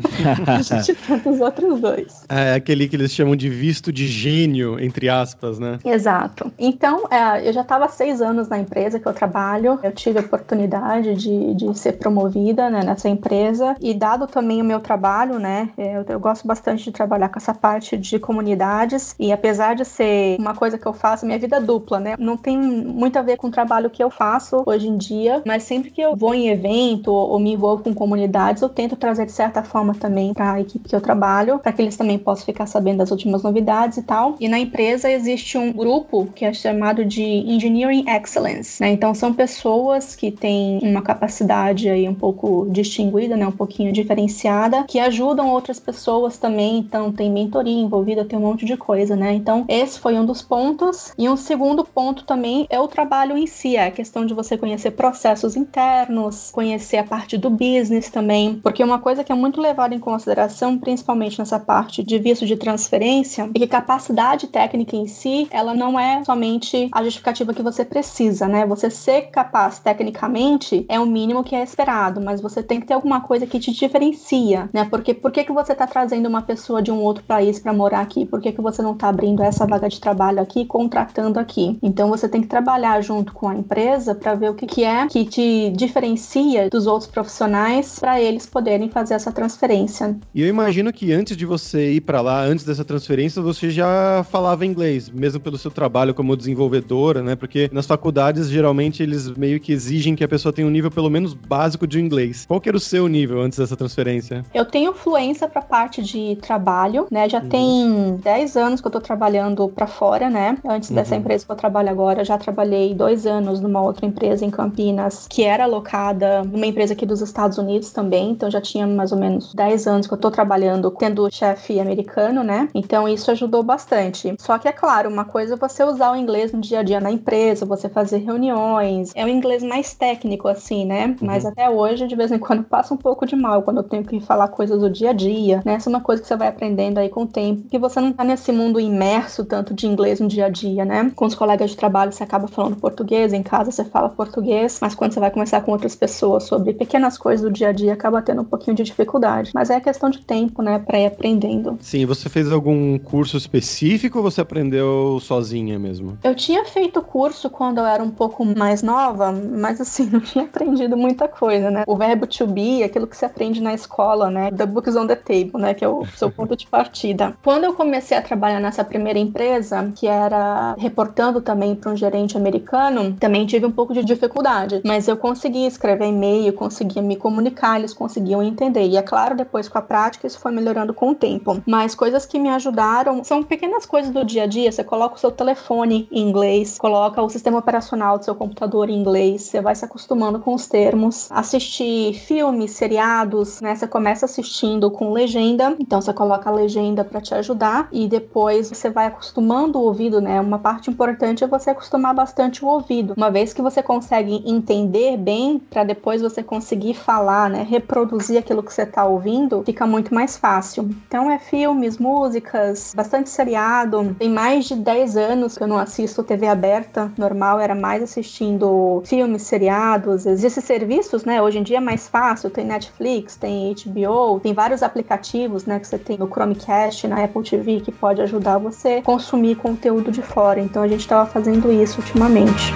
a 0.47 0.63
gente 0.63 0.95
tenta 1.07 1.31
os 1.31 1.41
outros 1.41 1.81
dois. 1.81 2.25
É 2.29 2.55
aquele 2.55 2.89
que 2.89 2.97
eles 2.97 3.13
chamam 3.13 3.37
de 3.37 3.49
visto 3.49 3.93
de 3.93 4.07
gênio, 4.07 4.79
entre 4.81 5.09
aspas, 5.09 5.59
né? 5.59 5.79
Exato. 5.85 6.53
Então, 6.59 7.05
é, 7.11 7.49
eu 7.49 7.53
já 7.53 7.63
estava 7.63 7.89
seis 7.89 8.21
anos 8.21 8.49
na 8.49 8.59
empresa 8.59 8.99
que 8.99 9.07
eu 9.07 9.13
trabalho. 9.13 9.79
Eu 9.83 9.93
tive 9.93 10.19
a 10.19 10.23
oportunidade 10.23 11.15
de, 11.15 11.55
de 11.55 11.79
ser 11.79 11.93
promovida 11.93 12.71
né, 12.71 12.83
nessa 12.85 13.09
empresa. 13.09 13.77
E 13.81 13.95
dado 13.95 14.27
também 14.27 14.61
o 14.61 14.65
meu 14.65 14.81
trabalho, 14.81 15.39
né? 15.39 15.71
Eu, 15.77 16.05
eu 16.09 16.21
gosto 16.21 16.47
bastante 16.47 16.85
de 16.85 16.93
trabalhar 16.93 17.29
com 17.29 17.39
essa 17.39 17.55
parte 17.55 17.97
de 17.97 18.19
comunidades. 18.19 19.15
E 19.21 19.31
apesar 19.33 19.75
de 19.75 19.85
ser 19.85 20.39
uma 20.39 20.55
coisa 20.55 20.79
que 20.79 20.87
eu 20.87 20.95
faço, 20.95 21.27
minha 21.27 21.39
vida 21.39 21.57
é 21.57 21.61
dupla, 21.61 22.01
né? 22.01 22.15
Não 22.19 22.37
tem 22.37 22.57
muito 22.57 23.19
a 23.19 23.23
ver 23.23 23.37
com 23.37 23.49
o 23.49 23.51
trabalho 23.51 23.91
que 23.91 24.03
eu 24.03 24.11
faço 24.11 24.63
hoje 24.65 24.89
em 24.89 24.97
dia, 24.97 25.43
mas 25.45 25.63
sempre 25.63 25.91
que 25.91 26.01
eu 26.01 26.17
vou 26.17 26.35
em 26.35 26.49
evento 26.49 27.13
ou 27.13 27.39
me 27.39 27.53
envolvo 27.53 27.85
com 27.85 27.95
comunidades, 27.95 28.63
eu 28.63 28.69
tento 28.69 28.97
trazer 28.97 29.27
de 29.27 29.33
certa 29.33 29.63
forma 29.63 29.95
também 29.95 30.33
para 30.33 30.53
a 30.53 30.61
equipe 30.61 30.89
que 30.89 30.97
eu 30.97 31.01
trabalho, 31.01 31.59
para 31.59 31.73
que 31.73 31.83
eles 31.83 31.97
também 31.97 32.19
possam 32.19 32.47
ficar 32.47 32.67
sabendo 32.67 32.99
das 32.99 33.11
últimas 33.11 33.43
novidades 33.43 33.99
e 33.99 34.03
tal. 34.03 34.37
E 34.41 34.49
na 34.49 34.59
empresa 34.59 35.11
existe 35.11 35.59
um 35.59 35.73
grupo 35.73 36.27
que 36.35 36.45
é 36.45 36.53
chamado 36.53 37.05
de 37.05 37.23
Engineering 37.23 38.07
Excellence, 38.09 38.81
né? 38.81 38.91
Então 38.91 39.15
são 39.15 39.35
pessoas 39.35 40.17
que 40.17 40.31
têm 40.31 40.79
uma 40.83 41.03
capacidade 41.03 41.91
aí 41.91 42.09
um 42.09 42.15
pouco 42.15 42.67
distinguida, 42.71 43.37
né? 43.37 43.47
Um 43.47 43.53
pouquinho 43.53 43.93
diferenciada, 43.93 44.85
que 44.85 44.99
ajudam 44.99 45.51
outras 45.51 45.79
pessoas 45.79 46.39
também. 46.39 46.79
Então 46.79 47.13
tem 47.13 47.31
mentoria 47.31 47.81
envolvida, 47.81 48.25
tem 48.25 48.39
um 48.39 48.43
monte 48.43 48.65
de 48.65 48.77
coisa, 48.77 49.10
né? 49.17 49.33
Então 49.35 49.65
esse 49.69 49.99
foi 49.99 50.15
um 50.19 50.25
dos 50.25 50.43
pontos. 50.43 51.13
E 51.19 51.29
um 51.29 51.37
segundo 51.37 51.85
ponto 51.85 52.25
também 52.25 52.67
é 52.71 52.81
o 52.81 52.89
trabalho 52.89 53.37
em 53.37 53.47
si, 53.47 53.77
é 53.77 53.87
a 53.87 53.91
questão 53.91 54.25
de 54.27 54.35
você 54.35 54.57
conhecer 54.57 54.93
processos 54.93 55.57
internos, 55.57 56.51
conhecer 56.51 56.99
a 56.99 57.05
parte 57.05 57.37
do 57.37 57.51
business 57.51 58.11
também, 58.11 58.61
porque 58.63 58.83
uma 58.83 58.99
coisa 58.99 59.25
que 59.25 59.33
é 59.33 59.35
muito 59.35 59.61
levada 59.61 59.95
em 59.95 59.99
consideração, 59.99 60.79
principalmente 60.79 61.39
nessa 61.39 61.59
parte 61.59 62.03
de 62.03 62.19
visto 62.19 62.47
de 62.47 62.57
transferência, 62.57 63.51
é 63.55 63.59
que 63.59 63.67
capacidade 63.67 64.47
técnica 64.49 64.97
em 64.97 65.07
si, 65.07 65.49
ela 65.51 65.75
não 65.75 65.99
é 65.99 66.23
somente 66.25 66.89
a 66.93 67.03
justificativa 67.03 67.55
que 67.55 67.63
você 67.63 67.85
precisa, 67.85 68.47
né? 68.49 68.67
Você 68.67 68.91
ser 68.91 69.31
capaz 69.31 69.79
tecnicamente 69.79 70.85
é 70.89 70.99
o 70.99 71.07
mínimo 71.07 71.45
que 71.45 71.55
é 71.55 71.63
esperado, 71.63 72.21
mas 72.21 72.41
você 72.41 72.63
tem 72.63 72.81
que 72.81 72.87
ter 72.87 72.95
alguma 72.95 73.21
coisa 73.21 73.47
que 73.47 73.59
te 73.59 73.73
diferencia, 73.73 74.69
né? 74.73 74.85
Porque 74.85 75.15
por 75.15 75.31
que, 75.31 75.45
que 75.45 75.53
você 75.53 75.73
está 75.73 75.87
trazendo 75.87 76.29
uma 76.29 76.43
pessoa 76.43 76.83
de 76.83 76.91
um 76.91 77.01
outro 77.03 77.25
país 77.25 77.59
para 77.59 77.73
morar 77.73 78.01
aqui? 78.01 78.25
Por 78.25 78.41
que, 78.41 78.53
que 78.53 78.61
você 78.61 78.83
não 78.83 78.93
está 79.01 79.09
abrindo 79.09 79.43
essa 79.43 79.67
vaga 79.67 79.89
de 79.89 79.99
trabalho 79.99 80.41
aqui, 80.41 80.67
contratando 80.67 81.39
aqui? 81.39 81.79
Então 81.83 82.11
você 82.11 82.29
tem 82.29 82.43
que 82.43 82.47
trabalhar 82.47 83.01
junto 83.01 83.33
com 83.33 83.49
a 83.49 83.55
empresa 83.55 84.15
para 84.15 84.35
ver 84.35 84.51
o 84.51 84.55
que, 84.55 84.67
que 84.67 84.85
é 84.85 85.07
que 85.07 85.25
te 85.25 85.71
diferencia 85.71 86.69
dos 86.69 86.87
outros 86.87 87.11
profissionais 87.11 87.99
para 87.99 88.21
eles 88.21 88.45
poderem 88.45 88.91
fazer 88.91 89.15
essa 89.15 89.33
transferência. 89.33 90.17
E 90.35 90.43
eu 90.43 90.49
imagino 90.49 90.93
que 90.93 91.13
antes 91.13 91.37
de 91.37 91.47
você 91.47 91.93
ir 91.93 92.03
para 92.03 92.21
lá, 92.21 92.43
antes 92.43 92.65
dessa 92.65 92.85
transferência, 92.85 93.41
você 93.41 93.71
já 93.71 94.25
falava 94.31 94.67
inglês, 94.67 95.09
mesmo 95.09 95.41
pelo 95.41 95.57
seu 95.57 95.71
trabalho 95.71 96.13
como 96.13 96.37
desenvolvedora, 96.37 97.23
né? 97.23 97.35
Porque 97.35 97.71
nas 97.73 97.87
faculdades, 97.87 98.49
geralmente, 98.49 99.03
eles 99.03 99.31
meio 99.31 99.59
que 99.59 99.73
exigem 99.73 100.15
que 100.15 100.23
a 100.23 100.29
pessoa 100.29 100.53
tenha 100.53 100.69
um 100.69 100.71
nível 100.71 100.91
pelo 100.91 101.09
menos 101.09 101.33
básico 101.33 101.87
de 101.87 102.01
inglês. 102.01 102.45
Qual 102.47 102.61
que 102.61 102.69
era 102.69 102.77
o 102.77 102.81
seu 102.81 103.09
nível 103.09 103.41
antes 103.41 103.59
dessa 103.59 103.77
transferência? 103.77 104.45
Eu 104.53 104.65
tenho 104.65 104.93
fluência 104.93 105.49
para 105.49 105.63
parte 105.63 106.03
de 106.03 106.37
trabalho, 106.37 107.07
né? 107.11 107.29
Já 107.29 107.41
uhum. 107.41 107.49
tem 107.49 108.17
10 108.17 108.57
anos 108.57 108.81
que 108.81 108.90
eu 108.91 108.93
tô 108.93 109.01
trabalhando 109.01 109.69
para 109.69 109.87
fora, 109.87 110.29
né? 110.29 110.59
Antes 110.65 110.91
uhum. 110.91 110.97
dessa 110.97 111.17
empresa 111.17 111.47
que 111.47 111.53
eu 111.53 111.57
trabalho 111.57 111.89
agora, 111.89 112.25
já 112.25 112.37
trabalhei 112.37 112.95
dois 112.95 113.27
anos 113.27 113.61
numa 113.61 113.81
outra 113.81 114.05
empresa 114.05 114.45
em 114.45 114.51
Campinas, 114.51 115.27
que 115.29 115.45
era 115.45 115.65
alocada 115.65 116.43
numa 116.43 116.67
empresa 116.67 116.93
aqui 116.93 117.07
dos 117.07 117.21
Estados 117.21 117.57
Unidos 117.57 117.93
também, 117.93 118.31
então 118.31 118.51
já 118.51 118.61
tinha 118.61 118.87
mais 118.87 119.13
ou 119.13 119.19
menos 119.19 119.55
10 119.55 119.87
anos 119.87 120.07
que 120.07 120.15
eu 120.15 120.19
tô 120.19 120.31
trabalhando 120.31 120.91
tendo 120.91 121.31
chefe 121.31 121.79
americano, 121.79 122.43
né? 122.43 122.69
Então 122.75 123.09
isso 123.09 123.31
ajudou 123.31 123.63
bastante. 123.63 124.35
Só 124.39 124.59
que 124.59 124.67
é 124.69 124.73
claro, 124.73 125.09
uma 125.09 125.25
coisa 125.25 125.55
é 125.55 125.57
você 125.57 125.85
usar 125.85 126.13
o 126.13 126.17
inglês 126.17 126.53
no 126.53 126.61
dia 126.61 126.81
a 126.81 126.83
dia 126.83 127.01
na 127.01 127.11
empresa, 127.11 127.65
você 127.65 127.89
fazer 127.89 128.19
reuniões, 128.19 129.13
é 129.15 129.25
um 129.25 129.29
inglês 129.29 129.63
mais 129.63 129.95
técnico 129.95 130.49
assim, 130.49 130.85
né? 130.85 131.07
Uhum. 131.07 131.17
Mas 131.27 131.47
até 131.47 131.71
hoje, 131.71 132.07
de 132.07 132.17
vez 132.17 132.33
em 132.33 132.39
quando, 132.39 132.65
passa 132.65 132.93
um 132.93 132.97
pouco 132.97 133.25
de 133.25 133.37
mal 133.37 133.63
quando 133.63 133.79
eu 133.79 133.85
tenho 133.85 134.05
que 134.05 134.21
falar 134.21 134.49
coisas 134.49 134.81
do 134.81 134.91
dia 134.91 135.11
a 135.11 135.13
dia, 135.13 135.63
né? 135.65 135.75
Essa 135.75 135.89
é 135.89 135.93
uma 135.93 136.01
coisa 136.01 136.21
que 136.21 136.27
você 136.27 136.37
vai 136.37 136.49
aprendendo 136.49 136.99
aí 136.99 137.09
com 137.09 137.23
o 137.23 137.27
tempo, 137.27 137.69
que 137.69 137.79
você 137.79 138.01
não 138.01 138.13
tá 138.13 138.25
nesse 138.25 138.51
mundo 138.51 138.80
imerso 138.81 139.45
tanto 139.45 139.75
de 139.75 139.87
inglês 139.87 140.21
no 140.21 140.29
dia 140.29 140.47
a 140.47 140.49
dia, 140.49 140.85
né? 140.85 141.11
Com 141.15 141.27
os 141.27 141.35
colegas 141.35 141.71
de 141.71 141.77
trabalho 141.77 142.13
você 142.13 142.23
acaba 142.23 142.49
falando 142.49 142.77
português, 142.77 143.33
em 143.33 143.43
casa 143.43 143.71
você 143.71 143.85
fala 143.85 144.09
português, 144.09 144.79
mas 144.81 144.95
quando 144.95 145.13
você 145.13 145.21
vai 145.21 145.31
conversar 145.31 145.63
com 145.63 145.73
outras 145.73 145.95
pessoas 145.95 146.45
sobre 146.45 146.73
pequenas 146.73 147.19
coisas 147.19 147.45
do 147.45 147.53
dia 147.53 147.69
a 147.69 147.73
dia, 147.73 147.93
acaba 147.93 148.23
tendo 148.23 148.43
um 148.43 148.45
pouquinho 148.45 148.77
de 148.77 148.83
dificuldade. 148.83 149.51
Mas 149.55 149.71
é 149.71 149.81
questão 149.81 150.11
de 150.11 150.21
tempo, 150.21 150.63
né, 150.63 150.79
para 150.79 150.99
ir 150.99 151.07
aprendendo. 151.07 151.79
Sim, 151.81 152.07
você 152.07 152.29
fez 152.29 152.51
algum 152.51 152.99
curso 152.99 153.37
específico 153.37 154.19
ou 154.19 154.25
você 154.25 154.41
aprendeu 154.41 155.19
sozinha 155.21 155.79
mesmo? 155.79 156.19
Eu 156.23 156.35
tinha 156.35 156.65
feito 156.65 157.03
curso 157.03 157.51
quando 157.51 157.79
eu 157.79 157.87
era 157.87 158.03
um 158.03 158.11
pouco 158.11 158.45
mais 158.45 158.83
nova, 158.83 159.33
mas 159.33 159.81
assim, 159.81 160.09
não 160.11 160.21
tinha 160.21 160.45
aprendido 160.45 160.97
muita 160.97 161.29
coisa, 161.29 161.71
né? 161.71 161.85
O 161.87 161.97
verbo 161.97 162.27
to 162.27 162.47
be, 162.47 162.83
aquilo 162.83 163.07
que 163.07 163.17
você 163.17 163.25
aprende 163.25 163.61
na 163.61 163.75
escola, 163.75 164.31
né? 164.31 164.51
The 164.51 164.67
books 164.67 164.97
on 164.97 165.07
the 165.07 165.17
table, 165.17 165.61
né? 165.61 165.75
Que 165.75 165.85
é 165.85 165.89
o 165.89 166.05
seu 166.07 166.31
ponto 166.31 166.57
de 166.57 166.67
partida. 166.67 167.37
Quando 167.43 167.65
eu 167.65 167.75
comecei 167.75 168.17
a 168.17 168.23
trabalhar 168.23 168.61
nessa 168.71 168.85
primeira 168.85 169.19
empresa, 169.19 169.93
que 169.97 170.07
era 170.07 170.77
reportando 170.79 171.41
também 171.41 171.75
para 171.75 171.91
um 171.91 171.97
gerente 171.97 172.37
americano, 172.37 173.17
também 173.19 173.45
tive 173.45 173.67
um 173.67 173.71
pouco 173.73 173.93
de 173.93 174.05
dificuldade, 174.05 174.81
mas 174.85 175.09
eu 175.09 175.17
consegui 175.17 175.67
escrever 175.67 176.07
e-mail, 176.07 176.53
conseguia 176.53 177.03
me 177.03 177.17
comunicar, 177.17 177.81
eles 177.81 177.93
conseguiam 177.93 178.41
entender. 178.41 178.87
E 178.87 178.97
é 178.97 179.03
claro, 179.03 179.37
depois 179.37 179.69
com 179.69 179.77
a 179.77 179.83
prática, 179.83 180.25
isso 180.25 180.39
foi 180.39 180.53
melhorando 180.53 180.95
com 180.95 181.11
o 181.11 181.15
tempo. 181.15 181.61
Mas 181.67 181.97
coisas 181.97 182.25
que 182.25 182.39
me 182.39 182.49
ajudaram 182.49 183.25
são 183.25 183.43
pequenas 183.43 183.85
coisas 183.85 184.13
do 184.13 184.25
dia 184.25 184.45
a 184.45 184.47
dia. 184.47 184.71
Você 184.71 184.85
coloca 184.85 185.17
o 185.17 185.19
seu 185.19 185.33
telefone 185.33 186.09
em 186.13 186.29
inglês, 186.29 186.79
coloca 186.79 187.21
o 187.21 187.29
sistema 187.29 187.59
operacional 187.59 188.19
do 188.19 188.25
seu 188.25 188.37
computador 188.37 188.89
em 188.89 189.01
inglês, 189.01 189.43
você 189.43 189.61
vai 189.61 189.75
se 189.75 189.85
acostumando 189.85 190.39
com 190.39 190.55
os 190.55 190.69
termos. 190.69 191.29
Assistir 191.33 192.15
filmes, 192.15 192.71
seriados, 192.71 193.61
né? 193.61 193.75
Você 193.75 193.89
começa 193.89 194.27
assistindo 194.27 194.93
com 194.93 195.13
legenda, 195.13 195.75
então 195.81 196.01
você 196.01 196.13
coloca 196.13 196.49
a 196.49 196.53
legenda 196.53 197.05
para 197.05 197.21
te 197.21 197.35
ajudar 197.35 197.89
e 197.91 198.07
depois 198.07 198.60
você 198.69 198.91
vai 198.91 199.07
acostumando 199.07 199.79
o 199.79 199.83
ouvido, 199.83 200.21
né? 200.21 200.41
Uma 200.41 200.59
parte 200.59 200.91
importante 200.91 201.45
é 201.45 201.47
você 201.47 201.71
acostumar 201.71 202.15
bastante 202.15 202.65
o 202.65 202.69
ouvido. 202.69 203.15
Uma 203.17 203.31
vez 203.31 203.53
que 203.53 203.63
você 203.63 203.83
consegue 203.83 204.43
entender 204.45 205.17
bem, 205.17 205.59
para 205.59 205.85
depois 205.85 206.21
você 206.21 206.43
conseguir 206.43 206.95
falar, 206.95 207.49
né? 207.49 207.63
Reproduzir 207.63 208.39
aquilo 208.39 208.63
que 208.63 208.73
você 208.73 208.85
ouvindo 209.05 209.31
ouvindo, 209.31 209.63
fica 209.65 209.87
muito 209.87 210.15
mais 210.15 210.37
fácil. 210.37 210.91
Então 211.07 211.31
é 211.31 211.39
filmes, 211.39 211.99
músicas, 211.99 212.93
bastante 212.95 213.29
seriado. 213.31 214.15
Tem 214.19 214.29
mais 214.29 214.67
de 214.67 214.75
10 214.75 215.17
anos 215.17 215.57
que 215.57 215.63
eu 215.63 215.69
não 215.69 215.79
assisto 215.79 216.23
TV 216.23 216.47
aberta. 216.47 217.13
Normal 217.17 217.61
era 217.61 217.75
mais 217.75 218.03
assistindo 218.03 219.03
filmes, 219.05 219.43
seriados. 219.43 220.27
Esses 220.27 220.65
serviços, 220.65 221.25
né? 221.25 221.41
Hoje 221.41 221.59
em 221.59 221.63
dia 221.63 221.79
é 221.79 221.81
mais 221.81 222.09
fácil. 222.09 222.51
Tem 222.51 222.65
Netflix, 222.65 223.37
tem 223.37 223.75
HBO, 223.75 224.41
tem 224.41 224.53
vários 224.53 224.83
aplicativos, 224.83 225.67
né? 225.67 225.79
Que 225.79 225.87
você 225.87 225.99
tem 225.99 226.17
no 226.19 226.29
Chromecast, 226.29 227.07
na 227.07 227.25
Apple 227.25 227.43
TV, 227.43 227.81
que 227.81 227.93
pode 227.93 228.21
ajudar 228.23 228.50
você 228.59 229.03
consumir 229.03 229.57
conteúdo 229.57 230.11
de 230.11 230.23
fora. 230.23 230.61
Então 230.61 230.83
a 230.83 230.89
gente 230.89 231.01
estava 231.01 231.29
fazendo 231.29 231.73
isso 231.73 232.01
ultimamente. 232.01 232.73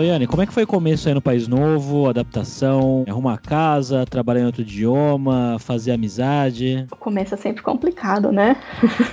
E, 0.00 0.10
Loiane, 0.10 0.26
como 0.26 0.40
é 0.40 0.46
que 0.46 0.52
foi 0.52 0.62
o 0.62 0.66
começo 0.66 1.08
aí 1.08 1.14
no 1.14 1.20
País 1.20 1.46
Novo, 1.46 2.08
adaptação, 2.08 3.04
arrumar 3.06 3.38
casa, 3.38 4.06
trabalhar 4.06 4.40
em 4.40 4.46
outro 4.46 4.62
idioma, 4.62 5.58
fazer 5.60 5.92
amizade? 5.92 6.86
O 6.90 6.96
começo 6.96 7.34
é 7.34 7.36
sempre 7.36 7.62
complicado, 7.62 8.32
né? 8.32 8.56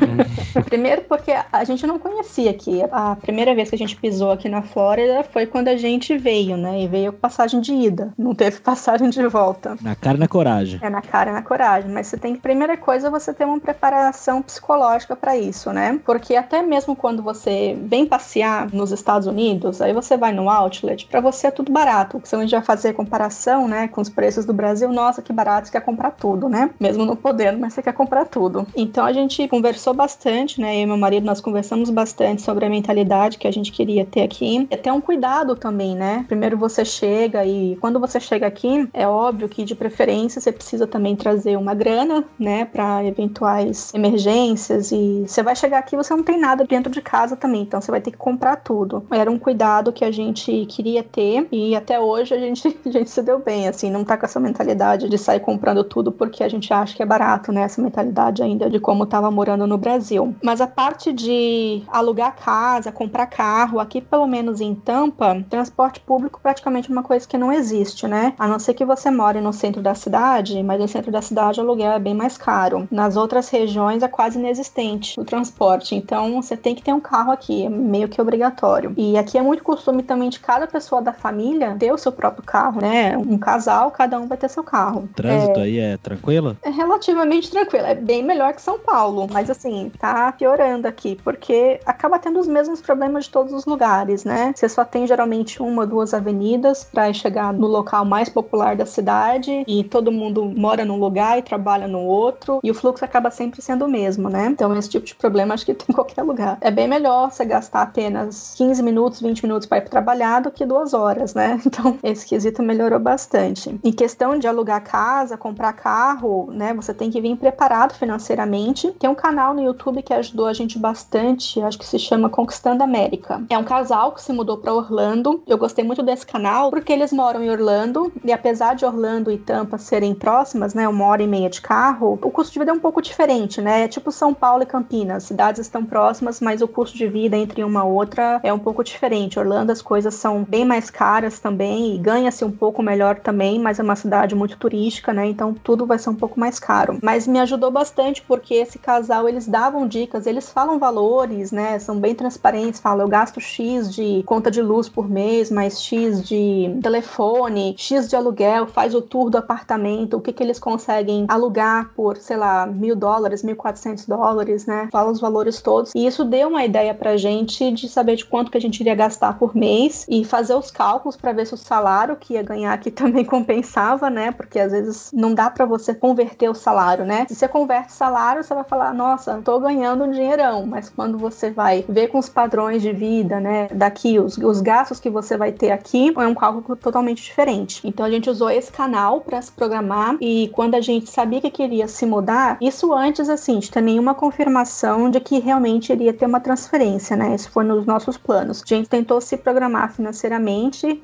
Primeiro 0.66 1.02
porque 1.02 1.34
a 1.52 1.64
gente 1.66 1.86
não 1.86 2.00
conhecia 2.00 2.50
aqui. 2.50 2.82
A 2.90 3.18
primeira 3.18 3.54
vez 3.54 3.70
que 3.70 3.76
a 3.76 3.78
gente 3.78 3.98
pisou 3.98 4.32
aqui 4.32 4.48
na 4.48 4.62
Flórida 4.62 5.24
foi 5.24 5.46
quando 5.46 5.68
a 5.68 5.76
gente 5.76 6.18
veio, 6.18 6.56
né? 6.56 6.82
E 6.82 6.88
veio 6.88 7.12
com 7.12 7.20
passagem 7.20 7.60
de 7.60 7.74
ida. 7.74 8.14
Não 8.18 8.34
teve 8.34 8.60
passagem 8.62 9.10
de 9.10 9.28
volta. 9.28 9.78
Na 9.82 9.94
cara 9.94 10.16
e 10.16 10.20
na 10.22 10.28
coragem. 10.28 10.80
É 10.82 10.90
na 10.90 11.02
cara 11.02 11.32
e 11.32 11.34
na 11.34 11.42
coragem. 11.42 11.92
Mas 11.92 12.08
você 12.08 12.18
tem 12.18 12.34
que, 12.34 12.42
primeira 12.42 12.78
coisa, 12.78 13.10
você 13.10 13.34
ter 13.34 13.44
uma 13.44 13.60
preparação 13.60 14.42
psicológica 14.42 15.18
para 15.18 15.36
isso, 15.36 15.74
né? 15.74 16.00
Porque 16.06 16.36
até 16.36 16.62
mesmo 16.62 16.96
quando 16.96 17.22
você 17.22 17.78
vem 17.84 18.06
passear 18.06 18.72
nos 18.72 18.92
Estados 18.92 19.28
Unidos, 19.28 19.82
aí 19.82 19.92
você 19.92 20.16
vai 20.16 20.32
no 20.32 20.50
outlet, 20.78 21.08
para 21.08 21.22
você 21.22 21.48
é 21.48 21.52
tudo 21.52 21.72
barato. 21.72 22.22
Se 22.24 22.36
a 22.36 22.40
gente 22.40 22.52
vai 22.52 22.62
fazer 22.62 22.94
comparação, 22.94 23.68
né, 23.68 23.88
com 23.88 24.02
os 24.02 24.10
preços 24.10 24.46
do 24.46 24.54
Brasil, 24.54 24.92
nossa, 24.92 25.22
que 25.22 25.34
barato, 25.34 25.68
você 25.68 25.72
quer 25.72 25.82
comprar 25.82 26.12
tudo, 26.12 26.48
né? 26.48 26.70
Mesmo 26.80 27.06
não 27.06 27.16
podendo, 27.16 27.60
mas 27.60 27.74
você 27.74 27.82
quer 27.82 27.94
comprar 27.94 28.26
tudo. 28.26 28.68
Então 28.76 29.06
a 29.06 29.14
gente 29.14 29.48
conversou 29.48 29.94
bastante, 29.94 30.62
né, 30.62 30.78
eu 30.78 30.82
e 30.82 30.86
meu 30.86 30.98
marido, 30.98 31.26
nós 31.26 31.42
conversamos 31.42 31.90
bastante 31.90 32.42
sobre 32.42 32.66
a 32.66 32.70
mentalidade 32.70 33.38
que 33.38 33.48
a 33.48 33.52
gente 33.52 33.72
queria 33.72 34.06
ter 34.06 34.22
aqui. 34.22 34.68
E 34.70 34.74
até 34.74 34.92
um 34.92 35.02
cuidado 35.02 35.56
também, 35.56 35.96
né? 35.96 36.26
Primeiro 36.28 36.58
você 36.58 36.86
chega 36.86 37.46
e 37.46 37.76
quando 37.78 38.00
você 38.00 38.20
chega 38.20 38.48
aqui, 38.48 38.88
é 38.94 39.08
óbvio 39.08 39.50
que 39.50 39.64
de 39.64 39.76
preferência 39.76 40.40
você 40.40 40.52
precisa 40.52 40.88
também 40.88 41.16
trazer 41.16 41.58
uma 41.58 41.74
grana, 41.74 42.24
né, 42.40 42.66
para 42.66 43.04
eventuais 43.04 43.94
emergências 43.94 44.92
e 44.92 45.24
você 45.28 45.42
vai 45.42 45.56
chegar 45.56 45.80
aqui 45.80 45.96
você 45.96 46.16
não 46.16 46.24
tem 46.24 46.40
nada 46.40 46.64
dentro 46.64 46.92
de 46.92 47.02
casa 47.02 47.36
também, 47.36 47.62
então 47.62 47.82
você 47.82 47.92
vai 47.92 48.02
ter 48.02 48.12
que 48.12 48.18
comprar 48.18 48.58
tudo. 48.58 49.06
Era 49.12 49.32
um 49.32 49.40
cuidado 49.40 49.92
que 49.92 50.06
a 50.06 50.12
gente 50.12 50.67
queria 50.68 51.04
ter 51.04 51.48
e 51.52 51.76
até 51.76 52.00
hoje 52.00 52.34
a 52.34 52.38
gente, 52.38 52.68
a 52.86 52.90
gente 52.90 53.10
se 53.10 53.22
deu 53.22 53.40
bem, 53.40 53.68
assim, 53.68 53.90
não 53.90 54.04
tá 54.04 54.18
com 54.18 54.26
essa 54.26 54.40
mentalidade 54.40 55.10
de 55.10 55.18
sair 55.18 55.40
comprando 55.40 55.84
tudo 55.84 56.12
porque 56.12 56.44
a 56.44 56.50
gente 56.50 56.72
acha 56.74 56.96
que 56.96 57.02
é 57.02 57.06
barato, 57.06 57.52
né? 57.52 57.62
Essa 57.62 57.82
mentalidade 57.82 58.44
ainda 58.44 58.70
de 58.70 58.80
como 58.80 59.06
tava 59.06 59.32
morando 59.32 59.66
no 59.66 59.78
Brasil. 59.78 60.36
Mas 60.44 60.62
a 60.62 60.68
parte 60.68 61.12
de 61.12 61.84
alugar 61.88 62.36
casa, 62.36 62.92
comprar 62.92 63.28
carro, 63.28 63.80
aqui 63.80 64.02
pelo 64.02 64.28
menos 64.28 64.62
em 64.62 64.76
Tampa, 64.76 65.44
transporte 65.50 66.00
público 66.00 66.40
praticamente 66.42 66.90
é 66.90 66.94
uma 66.94 67.04
coisa 67.04 67.28
que 67.28 67.38
não 67.38 67.52
existe, 67.52 68.08
né? 68.08 68.34
A 68.38 68.48
não 68.48 68.60
ser 68.60 68.74
que 68.74 68.86
você 68.86 69.10
more 69.10 69.40
no 69.42 69.54
centro 69.54 69.82
da 69.82 69.96
cidade, 69.96 70.62
mas 70.64 70.80
no 70.80 70.88
centro 70.88 71.12
da 71.12 71.22
cidade 71.22 71.60
o 71.60 71.64
aluguel 71.64 71.92
é 71.92 72.00
bem 72.00 72.14
mais 72.14 72.38
caro. 72.38 72.88
Nas 72.92 73.16
outras 73.16 73.50
regiões 73.50 74.04
é 74.04 74.08
quase 74.08 74.40
inexistente 74.40 75.20
o 75.20 75.24
transporte, 75.24 75.96
então 75.96 76.42
você 76.42 76.58
tem 76.58 76.76
que 76.76 76.82
ter 76.82 76.94
um 76.94 77.00
carro 77.00 77.32
aqui, 77.32 77.66
é 77.66 77.70
meio 77.70 78.10
que 78.10 78.22
obrigatório. 78.22 78.94
E 78.98 79.18
aqui 79.18 79.38
é 79.38 79.42
muito 79.42 79.64
costume 79.64 80.04
também 80.04 80.30
de 80.30 80.40
cada 80.40 80.57
pessoa 80.66 81.02
da 81.02 81.14
família 81.14 81.76
ter 81.78 81.92
o 81.92 81.98
seu 81.98 82.12
próprio 82.12 82.44
carro, 82.44 82.82
né? 82.82 83.16
Um 83.16 83.38
casal, 83.38 83.92
cada 83.92 84.20
um 84.20 84.28
vai 84.28 84.38
ter 84.38 84.50
seu 84.50 84.64
carro. 84.64 85.02
O 85.02 85.08
trânsito 85.08 85.60
é, 85.60 85.64
aí 85.64 85.80
é 85.80 85.98
tranquilo? 85.98 86.58
É 86.64 86.70
relativamente 86.70 87.52
tranquilo. 87.52 87.86
É 87.86 87.94
bem 87.94 88.24
melhor 88.24 88.54
que 88.54 88.62
São 88.62 88.80
Paulo, 88.80 89.28
mas 89.32 89.50
assim, 89.50 89.92
tá 90.00 90.32
piorando 90.32 90.88
aqui, 90.88 91.20
porque 91.24 91.80
acaba 91.86 92.18
tendo 92.18 92.40
os 92.40 92.48
mesmos 92.48 92.82
problemas 92.82 93.26
de 93.26 93.32
todos 93.32 93.54
os 93.54 93.66
lugares, 93.66 94.26
né? 94.26 94.54
Você 94.56 94.68
só 94.68 94.84
tem 94.84 95.06
geralmente 95.06 95.62
uma 95.62 95.84
ou 95.84 95.88
duas 95.88 96.14
avenidas 96.14 96.84
para 96.84 97.14
chegar 97.14 97.54
no 97.54 97.68
local 97.68 98.04
mais 98.04 98.30
popular 98.30 98.76
da 98.76 98.86
cidade 98.86 99.64
e 99.68 99.84
todo 99.84 100.12
mundo 100.12 100.46
mora 100.46 100.84
num 100.84 100.98
lugar 100.98 101.38
e 101.38 101.42
trabalha 101.42 101.88
no 101.88 102.00
outro 102.00 102.60
e 102.64 102.72
o 102.72 102.74
fluxo 102.74 103.06
acaba 103.06 103.30
sempre 103.30 103.62
sendo 103.62 103.86
o 103.86 103.88
mesmo, 103.88 104.30
né? 104.30 104.48
Então 104.48 104.76
esse 104.76 104.90
tipo 104.90 105.06
de 105.06 105.14
problema 105.14 105.54
acho 105.54 105.66
que 105.66 105.74
tem 105.74 105.88
em 105.90 105.94
qualquer 105.94 106.24
lugar. 106.24 106.58
É 106.62 106.72
bem 106.72 106.88
melhor 106.88 107.32
você 107.32 107.46
gastar 107.46 107.84
apenas 107.84 108.56
15 108.58 108.82
minutos, 108.82 109.22
20 109.22 109.44
minutos 109.44 109.68
para 109.68 109.78
ir 109.78 109.82
pro 109.82 109.92
trabalho 109.92 110.08
trabalhar 110.08 110.42
do 110.48 110.52
que 110.52 110.66
duas 110.66 110.94
horas, 110.94 111.34
né? 111.34 111.60
Então, 111.68 112.00
esse 112.02 112.26
quesito 112.26 112.64
melhorou 112.64 113.00
bastante. 113.00 113.78
Em 113.84 113.92
questão 113.92 114.40
de 114.40 114.48
alugar 114.48 114.82
casa, 114.84 115.38
comprar 115.38 115.74
carro, 115.74 116.50
né? 116.52 116.74
Você 116.74 116.94
tem 116.94 117.12
que 117.12 117.20
vir 117.20 117.36
preparado 117.36 117.94
financeiramente. 117.94 118.90
Tem 118.94 119.10
um 119.10 119.14
canal 119.14 119.54
no 119.54 119.62
YouTube 119.62 120.02
que 120.02 120.14
ajudou 120.14 120.48
a 120.48 120.54
gente 120.54 120.80
bastante, 120.80 121.62
acho 121.62 121.78
que 121.78 121.86
se 121.86 122.00
chama 122.00 122.30
Conquistando 122.30 122.84
América. 122.84 123.44
É 123.50 123.58
um 123.58 123.66
casal 123.66 124.14
que 124.14 124.22
se 124.22 124.32
mudou 124.32 124.58
para 124.58 124.74
Orlando. 124.74 125.44
Eu 125.46 125.58
gostei 125.58 125.84
muito 125.84 126.02
desse 126.02 126.26
canal 126.26 126.72
porque 126.72 126.94
eles 126.94 127.12
moram 127.12 127.44
em 127.44 127.50
Orlando 127.50 128.12
e 128.24 128.32
apesar 128.32 128.76
de 128.76 128.86
Orlando 128.86 129.30
e 129.30 129.38
Tampa 129.38 129.78
serem 129.78 130.16
próximas, 130.16 130.74
né? 130.74 130.88
Uma 130.88 131.06
hora 131.06 131.22
e 131.22 131.28
meia 131.28 131.50
de 131.50 131.62
carro, 131.62 132.18
o 132.22 132.32
custo 132.32 132.54
de 132.54 132.60
vida 132.60 132.72
é 132.72 132.74
um 132.74 132.80
pouco 132.80 133.02
diferente, 133.02 133.62
né? 133.62 133.84
É 133.84 133.88
tipo 133.88 134.12
São 134.12 134.34
Paulo 134.34 134.64
e 134.64 134.66
Campinas. 134.66 135.24
Cidades 135.24 135.62
estão 135.62 135.86
próximas, 135.86 136.40
mas 136.40 136.62
o 136.62 136.68
custo 136.68 136.98
de 136.98 137.08
vida 137.08 137.36
entre 137.36 137.64
uma 137.64 137.84
outra 137.84 138.40
é 138.42 138.54
um 138.54 138.60
pouco 138.60 138.84
diferente. 138.84 139.38
Orlando, 139.38 139.72
as 139.72 139.82
coisas 139.82 139.98
coisas 139.98 140.14
são 140.38 140.44
bem 140.44 140.64
mais 140.64 140.92
caras 140.92 141.40
também 141.40 141.96
e 141.96 141.98
ganha-se 141.98 142.46
um 142.46 142.52
pouco 142.52 142.84
melhor 142.84 143.20
também, 143.20 143.60
mas 143.60 143.80
é 143.80 143.84
uma 143.84 143.96
cidade 143.96 144.36
muito 144.36 144.58
turística, 144.58 145.12
né? 145.12 145.26
Então 145.26 145.54
tudo 145.54 145.86
vai 145.86 145.98
ser 145.98 146.12
um 146.12 146.16
pouco 146.16 146.40
mais 146.40 146.60
caro. 146.60 147.00
Mas 147.02 147.26
me 147.26 147.40
ajudou 147.40 147.72
bastante 147.72 148.22
porque 148.22 148.54
esse 148.54 148.78
casal 148.78 149.28
eles 149.28 149.48
davam 149.48 149.88
dicas, 149.88 150.28
eles 150.28 150.52
falam 150.52 150.78
valores, 150.78 151.52
né? 151.52 151.80
São 151.80 152.00
bem 152.00 152.14
transparentes, 152.14 152.80
falam 152.80 153.06
eu 153.06 153.10
gasto 153.10 153.42
X 153.42 153.94
de 153.94 154.22
conta 154.26 154.52
de 154.52 154.62
luz 154.62 154.88
por 154.88 155.10
mês, 155.10 155.50
mais 155.50 155.82
X 155.82 156.22
de 156.22 156.78
telefone, 156.84 157.74
X 157.78 158.08
de 158.08 158.16
aluguel, 158.16 158.68
faz 158.68 158.94
o 158.94 159.02
tour 159.02 159.30
do 159.30 159.38
apartamento, 159.38 160.18
o 160.18 160.22
que 160.22 160.34
que 160.34 160.44
eles 160.44 160.60
conseguem 160.60 161.26
alugar 161.28 161.92
por, 161.96 162.18
sei 162.18 162.38
lá, 162.38 162.68
mil 162.68 162.96
dólares, 162.96 163.42
mil 163.44 163.56
quatrocentos 163.56 164.06
dólares, 164.06 164.66
né? 164.68 164.90
Fala 164.92 165.12
os 165.12 165.20
valores 165.20 165.62
todos. 165.62 165.92
E 165.96 166.06
isso 166.06 166.24
deu 166.24 166.50
uma 166.50 166.64
ideia 166.64 166.94
pra 166.94 167.18
gente 167.18 167.72
de 167.72 167.90
saber 167.90 168.18
de 168.18 168.26
quanto 168.26 168.52
que 168.52 168.58
a 168.58 168.62
gente 168.62 168.80
iria 168.82 168.94
gastar 168.94 169.40
por 169.40 169.56
mês 169.56 170.06
e 170.10 170.17
fazer 170.24 170.54
os 170.54 170.72
cálculos 170.72 171.16
para 171.16 171.34
ver 171.34 171.46
se 171.46 171.54
o 171.54 171.58
salário 171.58 172.16
que 172.16 172.34
ia 172.34 172.44
ganhar 172.44 172.74
aqui 172.74 172.90
também 172.92 173.26
compensava, 173.26 174.10
né? 174.10 174.32
Porque 174.32 174.60
às 174.60 174.72
vezes 174.72 175.12
não 175.14 175.34
dá 175.34 175.50
para 175.50 175.66
você 175.66 175.94
converter 175.94 176.50
o 176.50 176.54
salário, 176.54 177.06
né? 177.06 177.26
Se 177.28 177.36
você 177.36 177.48
converte 177.48 177.94
salário, 177.94 178.44
você 178.44 178.54
vai 178.54 178.64
falar, 178.64 178.94
nossa, 178.94 179.42
tô 179.44 179.60
ganhando 179.60 180.04
um 180.04 180.12
dinheirão, 180.12 180.66
mas 180.66 180.90
quando 180.90 181.18
você 181.18 181.52
vai 181.52 181.86
ver 181.88 182.08
com 182.08 182.18
os 182.20 182.30
padrões 182.30 182.82
de 182.82 182.92
vida, 182.92 183.40
né, 183.40 183.68
daqui, 183.74 184.20
os, 184.20 184.38
os 184.38 184.62
gastos 184.62 185.00
que 185.00 185.10
você 185.10 185.38
vai 185.38 185.52
ter 185.52 185.72
aqui, 185.72 186.14
é 186.18 186.28
um 186.28 186.36
cálculo 186.36 186.76
totalmente 186.76 187.24
diferente. 187.24 187.82
Então 187.84 188.06
a 188.06 188.10
gente 188.10 188.30
usou 188.30 188.50
esse 188.50 188.72
canal 188.72 189.22
para 189.22 189.42
se 189.42 189.52
programar 189.52 190.18
e 190.22 190.50
quando 190.54 190.76
a 190.76 190.82
gente 190.82 191.10
sabia 191.10 191.42
que 191.42 191.50
queria 191.50 191.88
se 191.88 192.06
mudar, 192.06 192.58
isso 192.62 192.94
antes, 192.94 193.30
assim, 193.30 193.60
de 193.60 193.72
ter 193.72 193.82
nenhuma 193.82 194.14
confirmação 194.14 195.10
de 195.10 195.20
que 195.20 195.40
realmente 195.40 195.92
iria 195.92 196.14
ter 196.14 196.26
uma 196.26 196.40
transferência, 196.40 197.16
né? 197.16 197.36
Isso 197.36 197.50
foi 197.50 197.64
nos 197.64 197.86
nossos 197.86 198.18
planos. 198.18 198.64
A 198.64 198.68
gente 198.68 198.90
tentou 198.90 199.22
se 199.22 199.38
programar 199.38 199.94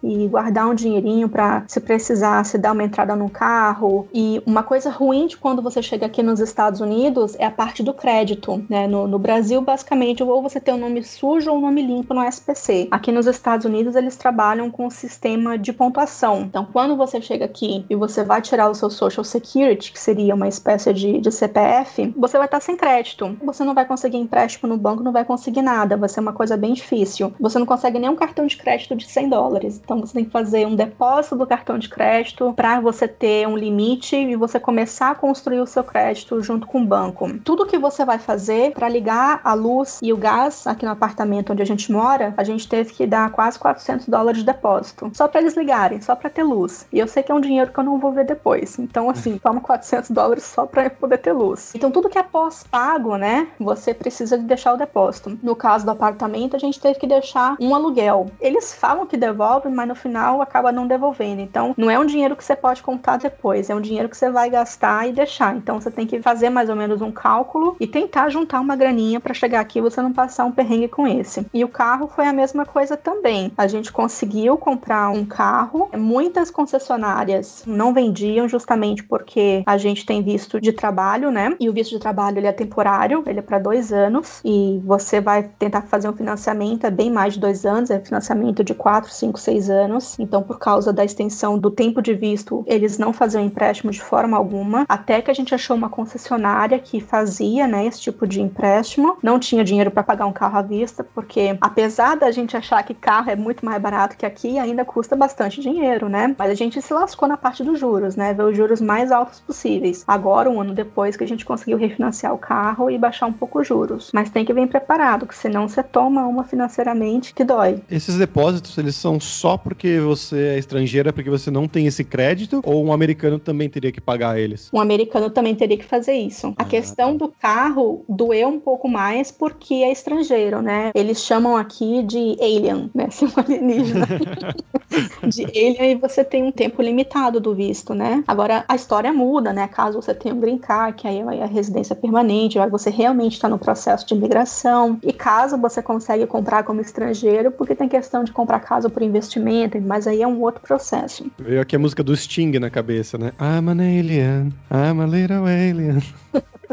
e 0.03 0.27
guardar 0.27 0.67
um 0.67 0.75
dinheirinho 0.75 1.29
para 1.29 1.63
se 1.67 1.79
precisar 1.79 2.43
se 2.43 2.57
dar 2.57 2.71
uma 2.71 2.83
entrada 2.83 3.15
no 3.15 3.29
carro. 3.29 4.07
E 4.13 4.41
uma 4.45 4.63
coisa 4.63 4.89
ruim 4.89 5.27
de 5.27 5.37
quando 5.37 5.61
você 5.61 5.81
chega 5.81 6.05
aqui 6.05 6.21
nos 6.21 6.39
Estados 6.39 6.81
Unidos 6.81 7.35
é 7.39 7.45
a 7.45 7.51
parte 7.51 7.83
do 7.83 7.93
crédito, 7.93 8.63
né? 8.69 8.87
No, 8.87 9.07
no 9.07 9.19
Brasil, 9.19 9.61
basicamente, 9.61 10.23
ou 10.23 10.41
você 10.41 10.59
tem 10.59 10.73
um 10.73 10.77
nome 10.77 11.03
sujo 11.03 11.51
ou 11.51 11.57
um 11.57 11.61
nome 11.61 11.81
limpo 11.81 12.13
no 12.13 12.23
SPC. 12.23 12.87
Aqui 12.91 13.11
nos 13.11 13.27
Estados 13.27 13.65
Unidos, 13.65 13.95
eles 13.95 14.15
trabalham 14.15 14.69
com 14.69 14.87
um 14.87 14.89
sistema 14.89 15.57
de 15.57 15.73
pontuação. 15.73 16.41
Então, 16.41 16.67
quando 16.71 16.95
você 16.95 17.21
chega 17.21 17.45
aqui 17.45 17.85
e 17.89 17.95
você 17.95 18.23
vai 18.23 18.41
tirar 18.41 18.69
o 18.69 18.75
seu 18.75 18.89
Social 18.89 19.23
Security, 19.23 19.91
que 19.91 19.99
seria 19.99 20.35
uma 20.35 20.47
espécie 20.47 20.93
de, 20.93 21.19
de 21.19 21.31
CPF, 21.31 22.13
você 22.17 22.37
vai 22.37 22.45
estar 22.45 22.59
sem 22.59 22.75
crédito. 22.75 23.37
Você 23.43 23.63
não 23.63 23.73
vai 23.73 23.85
conseguir 23.85 24.17
empréstimo 24.17 24.69
no 24.69 24.77
banco, 24.77 25.03
não 25.03 25.11
vai 25.11 25.25
conseguir 25.25 25.61
nada. 25.61 25.97
Vai 25.97 26.09
ser 26.09 26.19
uma 26.19 26.33
coisa 26.33 26.55
bem 26.55 26.73
difícil. 26.73 27.33
Você 27.39 27.59
não 27.59 27.65
consegue 27.65 27.99
nem 27.99 28.09
um 28.09 28.15
cartão 28.15 28.45
de 28.45 28.57
crédito 28.57 28.92
crédito 28.93 28.97
de 28.97 29.11
100 29.11 29.29
dólares. 29.29 29.81
Então 29.83 29.99
você 29.99 30.13
tem 30.13 30.25
que 30.25 30.31
fazer 30.31 30.65
um 30.65 30.75
depósito 30.75 31.35
do 31.35 31.47
cartão 31.47 31.77
de 31.77 31.89
crédito 31.89 32.53
para 32.53 32.79
você 32.79 33.07
ter 33.07 33.47
um 33.47 33.57
limite 33.57 34.15
e 34.15 34.35
você 34.35 34.59
começar 34.59 35.11
a 35.11 35.15
construir 35.15 35.59
o 35.59 35.67
seu 35.67 35.83
crédito 35.83 36.41
junto 36.41 36.67
com 36.67 36.81
o 36.81 36.85
banco. 36.85 37.27
Tudo 37.39 37.65
que 37.65 37.77
você 37.77 38.05
vai 38.05 38.19
fazer 38.19 38.73
para 38.73 38.87
ligar 38.87 39.41
a 39.43 39.53
luz 39.53 39.99
e 40.01 40.13
o 40.13 40.17
gás 40.17 40.67
aqui 40.67 40.85
no 40.85 40.91
apartamento 40.91 41.51
onde 41.51 41.61
a 41.61 41.65
gente 41.65 41.91
mora, 41.91 42.33
a 42.37 42.43
gente 42.43 42.67
teve 42.67 42.93
que 42.93 43.05
dar 43.05 43.31
quase 43.31 43.57
400 43.59 44.07
dólares 44.07 44.39
de 44.39 44.45
depósito, 44.45 45.11
só 45.13 45.27
para 45.27 45.41
eles 45.41 45.55
ligarem, 45.55 46.01
só 46.01 46.15
para 46.15 46.29
ter 46.29 46.43
luz. 46.43 46.85
E 46.91 46.99
eu 46.99 47.07
sei 47.07 47.23
que 47.23 47.31
é 47.31 47.35
um 47.35 47.41
dinheiro 47.41 47.71
que 47.71 47.79
eu 47.79 47.83
não 47.83 47.99
vou 47.99 48.11
ver 48.11 48.25
depois. 48.25 48.77
Então 48.79 49.09
assim, 49.09 49.37
toma 49.43 49.61
400 49.61 50.11
dólares 50.11 50.43
só 50.43 50.65
para 50.65 50.89
poder 50.89 51.17
ter 51.17 51.33
luz. 51.33 51.73
Então 51.75 51.91
tudo 51.91 52.09
que 52.09 52.17
é 52.17 52.23
pós-pago, 52.23 53.17
né, 53.17 53.47
você 53.59 53.93
precisa 53.93 54.37
de 54.37 54.43
deixar 54.43 54.73
o 54.73 54.77
depósito. 54.77 55.37
No 55.41 55.55
caso 55.55 55.85
do 55.85 55.91
apartamento, 55.91 56.55
a 56.55 56.59
gente 56.59 56.79
teve 56.79 56.99
que 56.99 57.07
deixar 57.07 57.55
um 57.59 57.73
aluguel. 57.73 58.27
Eles 58.39 58.73
falam 58.83 59.05
que 59.05 59.15
devolve, 59.15 59.69
mas 59.69 59.87
no 59.87 59.95
final 59.95 60.41
acaba 60.41 60.69
não 60.69 60.85
devolvendo. 60.85 61.39
Então, 61.39 61.73
não 61.77 61.89
é 61.89 61.97
um 61.97 62.05
dinheiro 62.05 62.35
que 62.35 62.43
você 62.43 62.53
pode 62.53 62.83
contar 62.83 63.15
depois, 63.15 63.69
é 63.69 63.75
um 63.75 63.79
dinheiro 63.79 64.09
que 64.09 64.17
você 64.17 64.29
vai 64.29 64.49
gastar 64.49 65.07
e 65.07 65.13
deixar. 65.13 65.55
Então, 65.55 65.79
você 65.79 65.89
tem 65.89 66.05
que 66.05 66.21
fazer 66.21 66.49
mais 66.49 66.69
ou 66.69 66.75
menos 66.75 67.01
um 67.01 67.09
cálculo 67.09 67.77
e 67.79 67.87
tentar 67.87 68.27
juntar 68.27 68.59
uma 68.59 68.75
graninha 68.75 69.21
para 69.21 69.33
chegar 69.33 69.61
aqui 69.61 69.79
e 69.79 69.81
você 69.81 70.01
não 70.01 70.11
passar 70.11 70.43
um 70.43 70.51
perrengue 70.51 70.89
com 70.89 71.07
esse. 71.07 71.45
E 71.53 71.63
o 71.63 71.69
carro 71.69 72.09
foi 72.13 72.27
a 72.27 72.33
mesma 72.33 72.65
coisa 72.65 72.97
também. 72.97 73.53
A 73.57 73.67
gente 73.67 73.89
conseguiu 73.89 74.57
comprar 74.57 75.09
um 75.11 75.23
carro, 75.23 75.89
muitas 75.95 76.51
concessionárias 76.51 77.63
não 77.65 77.93
vendiam 77.93 78.49
justamente 78.49 79.01
porque 79.01 79.63
a 79.65 79.77
gente 79.77 80.05
tem 80.05 80.21
visto 80.21 80.59
de 80.59 80.73
trabalho, 80.73 81.31
né? 81.31 81.55
E 81.57 81.69
o 81.69 81.73
visto 81.73 81.91
de 81.91 81.99
trabalho 81.99 82.37
ele 82.37 82.47
é 82.47 82.51
temporário, 82.51 83.23
ele 83.25 83.39
é 83.39 83.41
para 83.41 83.59
dois 83.59 83.93
anos 83.93 84.41
e 84.43 84.81
você 84.83 85.21
vai 85.21 85.43
tentar 85.57 85.83
fazer 85.83 86.09
um 86.09 86.13
financiamento 86.13 86.85
é 86.85 86.91
bem 86.91 87.09
mais 87.09 87.35
de 87.35 87.39
dois 87.39 87.65
anos, 87.65 87.89
é 87.89 87.97
financiamento 87.99 88.61
de 88.61 88.72
quatro, 88.73 89.11
cinco, 89.11 89.39
seis 89.39 89.69
anos. 89.69 90.17
Então, 90.19 90.41
por 90.41 90.59
causa 90.59 90.91
da 90.91 91.03
extensão 91.03 91.57
do 91.57 91.69
tempo 91.69 92.01
de 92.01 92.13
visto, 92.13 92.63
eles 92.67 92.97
não 92.97 93.13
faziam 93.13 93.43
empréstimo 93.43 93.91
de 93.91 94.01
forma 94.01 94.37
alguma, 94.37 94.85
até 94.87 95.21
que 95.21 95.31
a 95.31 95.33
gente 95.33 95.53
achou 95.53 95.75
uma 95.75 95.89
concessionária 95.89 96.79
que 96.79 96.99
fazia, 96.99 97.67
né, 97.67 97.85
esse 97.85 98.01
tipo 98.01 98.27
de 98.27 98.41
empréstimo. 98.41 99.17
Não 99.21 99.39
tinha 99.39 99.63
dinheiro 99.63 99.91
para 99.91 100.03
pagar 100.03 100.25
um 100.25 100.33
carro 100.33 100.57
à 100.57 100.61
vista, 100.61 101.03
porque 101.03 101.57
apesar 101.61 102.15
da 102.15 102.31
gente 102.31 102.55
achar 102.55 102.83
que 102.83 102.93
carro 102.93 103.29
é 103.29 103.35
muito 103.35 103.65
mais 103.65 103.81
barato 103.81 104.17
que 104.17 104.25
aqui, 104.25 104.57
ainda 104.59 104.85
custa 104.85 105.15
bastante 105.15 105.61
dinheiro, 105.61 106.09
né? 106.09 106.35
Mas 106.37 106.51
a 106.51 106.55
gente 106.55 106.81
se 106.81 106.93
lascou 106.93 107.27
na 107.27 107.37
parte 107.37 107.63
dos 107.63 107.79
juros, 107.79 108.15
né? 108.15 108.33
Ver 108.33 108.43
os 108.43 108.57
juros 108.57 108.81
mais 108.81 109.11
altos 109.11 109.39
possíveis. 109.39 110.03
Agora, 110.07 110.49
um 110.49 110.61
ano 110.61 110.73
depois 110.73 111.15
que 111.17 111.23
a 111.23 111.27
gente 111.27 111.45
conseguiu 111.45 111.77
refinanciar 111.77 112.33
o 112.33 112.37
carro 112.37 112.89
e 112.89 112.97
baixar 112.97 113.25
um 113.25 113.33
pouco 113.33 113.59
os 113.59 113.67
juros. 113.67 114.11
Mas 114.13 114.29
tem 114.29 114.45
que 114.45 114.53
vir 114.53 114.67
preparado, 114.67 115.27
que 115.27 115.35
senão 115.35 115.67
você 115.67 115.83
toma 115.83 116.25
uma 116.25 116.43
financeiramente 116.43 117.33
que 117.33 117.43
dói. 117.43 117.81
Esses 117.89 118.17
depósitos, 118.17 118.62
eles 118.77 118.95
são 118.95 119.19
só 119.19 119.57
porque 119.57 119.99
você 119.99 120.55
é 120.55 120.57
estrangeira, 120.57 121.13
porque 121.13 121.29
você 121.29 121.49
não 121.51 121.67
tem 121.67 121.87
esse 121.87 122.03
crédito? 122.03 122.61
Ou 122.65 122.83
um 122.83 122.93
americano 122.93 123.39
também 123.39 123.69
teria 123.69 123.91
que 123.91 124.01
pagar 124.01 124.39
eles? 124.39 124.69
Um 124.73 124.79
americano 124.79 125.29
também 125.29 125.55
teria 125.55 125.77
que 125.77 125.85
fazer 125.85 126.13
isso. 126.13 126.53
A 126.57 126.63
ah, 126.63 126.65
questão 126.65 127.17
tá. 127.17 127.25
do 127.25 127.33
carro 127.39 128.03
doeu 128.07 128.47
um 128.47 128.59
pouco 128.59 128.87
mais 128.87 129.31
porque 129.31 129.75
é 129.75 129.91
estrangeiro, 129.91 130.61
né? 130.61 130.91
Eles 130.95 131.19
chamam 131.23 131.55
aqui 131.55 132.03
de 132.03 132.37
alien, 132.39 132.89
né? 132.93 133.09
Se 133.11 133.25
um 133.25 133.31
alienígena. 133.35 134.07
de 135.27 135.45
alien 135.45 135.91
e 135.91 135.95
você 135.95 136.23
tem 136.23 136.43
um 136.43 136.51
tempo 136.51 136.81
limitado 136.81 137.39
do 137.39 137.53
visto, 137.53 137.93
né? 137.93 138.23
Agora, 138.27 138.65
a 138.67 138.75
história 138.75 139.11
muda, 139.13 139.53
né? 139.53 139.67
Caso 139.67 140.01
você 140.01 140.13
tenha 140.13 140.33
um 140.33 140.39
green 140.39 140.57
card, 140.57 140.97
que 140.97 141.07
aí 141.07 141.19
é 141.19 141.43
a 141.43 141.47
residência 141.47 141.95
permanente, 141.95 142.59
aí 142.59 142.69
você 142.69 142.89
realmente 142.89 143.33
está 143.33 143.49
no 143.49 143.57
processo 143.57 144.05
de 144.05 144.13
imigração. 144.13 144.99
E 145.03 145.13
caso 145.13 145.57
você 145.57 145.81
consegue 145.81 146.25
comprar 146.27 146.63
como 146.63 146.81
estrangeiro, 146.81 147.51
porque 147.51 147.75
tem 147.75 147.87
questão 147.87 148.23
de 148.23 148.31
comprar 148.31 148.52
casa 148.59 148.89
por 148.89 149.01
investimento, 149.01 149.79
mas 149.81 150.07
aí 150.07 150.21
é 150.21 150.27
um 150.27 150.41
outro 150.41 150.61
processo. 150.61 151.25
Veio 151.39 151.61
aqui 151.61 151.75
a 151.75 151.79
música 151.79 152.03
do 152.03 152.15
Sting 152.15 152.59
na 152.59 152.69
cabeça, 152.69 153.17
né? 153.17 153.31
I'm 153.39 153.69
an 153.69 153.79
alien, 153.79 154.53
I'm 154.71 155.01
a 155.01 155.05
little 155.05 155.45
alien. 155.45 156.01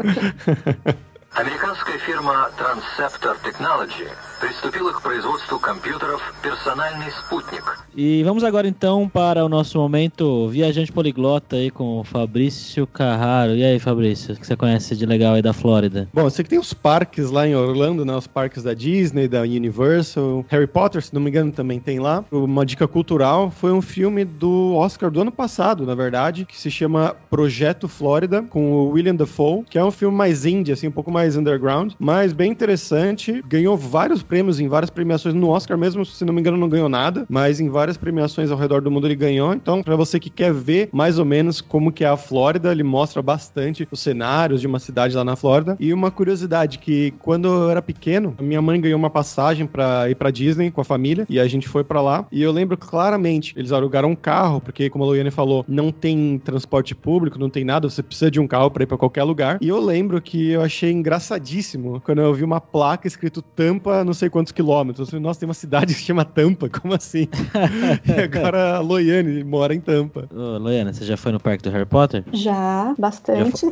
Американская 1.34 1.98
фирма 1.98 2.48
Transceptor 2.56 3.36
Technology 3.42 4.08
приступила 4.40 4.92
к 4.92 5.02
производству 5.02 5.58
компьютеров 5.58 6.22
«Персональный 6.42 7.10
спутник». 7.10 7.62
E 7.94 8.22
vamos 8.24 8.44
agora 8.44 8.68
então 8.68 9.08
para 9.08 9.44
o 9.44 9.48
nosso 9.48 9.78
momento 9.78 10.48
viajante 10.48 10.92
poliglota 10.92 11.56
aí 11.56 11.70
com 11.70 12.00
o 12.00 12.04
Fabrício 12.04 12.86
Carraro. 12.86 13.54
E 13.54 13.64
aí, 13.64 13.78
Fabrício, 13.78 14.34
o 14.34 14.38
que 14.38 14.46
você 14.46 14.54
conhece 14.54 14.94
de 14.94 15.06
legal 15.06 15.34
aí 15.34 15.40
da 15.40 15.54
Flórida? 15.54 16.06
Bom, 16.12 16.22
eu 16.22 16.30
sei 16.30 16.42
que 16.42 16.50
tem 16.50 16.58
os 16.58 16.74
parques 16.74 17.30
lá 17.30 17.46
em 17.46 17.54
Orlando, 17.54 18.04
né? 18.04 18.14
Os 18.14 18.26
parques 18.26 18.62
da 18.62 18.74
Disney, 18.74 19.28
da 19.28 19.40
Universal. 19.40 20.44
Harry 20.48 20.66
Potter, 20.66 21.02
se 21.02 21.14
não 21.14 21.22
me 21.22 21.30
engano, 21.30 21.50
também 21.52 21.80
tem 21.80 21.98
lá. 21.98 22.22
Uma 22.30 22.66
dica 22.66 22.86
cultural 22.86 23.50
foi 23.50 23.72
um 23.72 23.80
filme 23.80 24.24
do 24.26 24.74
Oscar 24.74 25.10
do 25.10 25.22
ano 25.22 25.32
passado, 25.32 25.86
na 25.86 25.94
verdade, 25.94 26.44
que 26.44 26.58
se 26.58 26.70
chama 26.70 27.16
Projeto 27.30 27.88
Flórida, 27.88 28.42
com 28.42 28.72
o 28.72 28.90
William 28.90 29.14
Dafoe, 29.14 29.64
que 29.68 29.78
é 29.78 29.84
um 29.84 29.90
filme 29.90 30.14
mais 30.16 30.44
indie, 30.44 30.72
assim, 30.72 30.88
um 30.88 30.92
pouco 30.92 31.10
mais 31.10 31.19
underground, 31.29 31.93
mas 31.99 32.33
bem 32.33 32.51
interessante. 32.51 33.43
Ganhou 33.47 33.77
vários 33.77 34.23
prêmios 34.23 34.59
em 34.59 34.67
várias 34.67 34.89
premiações 34.89 35.33
no 35.33 35.49
Oscar 35.49 35.77
mesmo, 35.77 36.05
se 36.05 36.25
não 36.25 36.33
me 36.33 36.39
engano, 36.39 36.57
não 36.57 36.69
ganhou 36.69 36.89
nada, 36.89 37.25
mas 37.29 37.59
em 37.59 37.69
várias 37.69 37.97
premiações 37.97 38.51
ao 38.51 38.57
redor 38.57 38.81
do 38.81 38.91
mundo 38.91 39.07
ele 39.07 39.15
ganhou. 39.15 39.53
Então, 39.53 39.83
para 39.83 39.95
você 39.95 40.19
que 40.19 40.29
quer 40.29 40.53
ver 40.53 40.89
mais 40.91 41.19
ou 41.19 41.25
menos 41.25 41.61
como 41.61 41.91
que 41.91 42.03
é 42.03 42.07
a 42.07 42.17
Flórida, 42.17 42.71
ele 42.71 42.83
mostra 42.83 43.21
bastante 43.21 43.87
os 43.91 43.99
cenários 43.99 44.61
de 44.61 44.67
uma 44.67 44.79
cidade 44.79 45.15
lá 45.15 45.23
na 45.23 45.35
Flórida. 45.35 45.75
E 45.79 45.93
uma 45.93 46.11
curiosidade 46.11 46.77
que 46.79 47.11
quando 47.19 47.47
eu 47.47 47.69
era 47.69 47.81
pequeno, 47.81 48.35
minha 48.39 48.61
mãe 48.61 48.79
ganhou 48.79 48.97
uma 48.97 49.09
passagem 49.09 49.65
para 49.65 50.09
ir 50.09 50.15
para 50.15 50.31
Disney 50.31 50.71
com 50.71 50.81
a 50.81 50.85
família 50.85 51.25
e 51.29 51.39
a 51.39 51.47
gente 51.47 51.67
foi 51.67 51.83
para 51.83 52.01
lá. 52.01 52.25
E 52.31 52.41
eu 52.41 52.51
lembro 52.51 52.77
claramente, 52.77 53.53
eles 53.57 53.71
alugaram 53.71 54.09
um 54.09 54.15
carro, 54.15 54.61
porque 54.61 54.89
como 54.89 55.03
a 55.03 55.07
Loiane 55.07 55.31
falou, 55.31 55.65
não 55.67 55.91
tem 55.91 56.39
transporte 56.43 56.95
público, 56.95 57.39
não 57.39 57.49
tem 57.49 57.63
nada, 57.63 57.89
você 57.89 58.03
precisa 58.03 58.31
de 58.31 58.39
um 58.39 58.47
carro 58.47 58.71
para 58.71 58.83
ir 58.83 58.87
para 58.87 58.97
qualquer 58.97 59.23
lugar. 59.23 59.57
E 59.61 59.67
eu 59.67 59.79
lembro 59.79 60.21
que 60.21 60.51
eu 60.51 60.61
achei 60.61 60.91
engraçadíssimo 61.11 61.99
quando 61.99 62.21
eu 62.21 62.33
vi 62.33 62.43
uma 62.43 62.61
placa 62.61 63.05
escrito 63.05 63.41
Tampa 63.41 64.01
no 64.01 64.13
sei 64.13 64.29
quantos 64.29 64.53
quilômetros. 64.53 65.09
falei, 65.09 65.21
Nossa, 65.21 65.41
tem 65.41 65.47
uma 65.47 65.53
cidade 65.53 65.87
que 65.93 65.99
se 65.99 66.05
chama 66.05 66.23
Tampa, 66.23 66.69
como 66.69 66.93
assim? 66.93 67.27
e 68.07 68.21
agora 68.21 68.77
a 68.77 68.79
Loiane 68.79 69.43
mora 69.43 69.75
em 69.75 69.81
Tampa. 69.81 70.29
Ô, 70.33 70.57
Loiane, 70.57 70.93
você 70.93 71.03
já 71.03 71.17
foi 71.17 71.33
no 71.33 71.39
parque 71.39 71.63
do 71.63 71.69
Harry 71.69 71.85
Potter? 71.85 72.23
Já, 72.31 72.95
bastante. 72.97 73.65
Já 73.65 73.71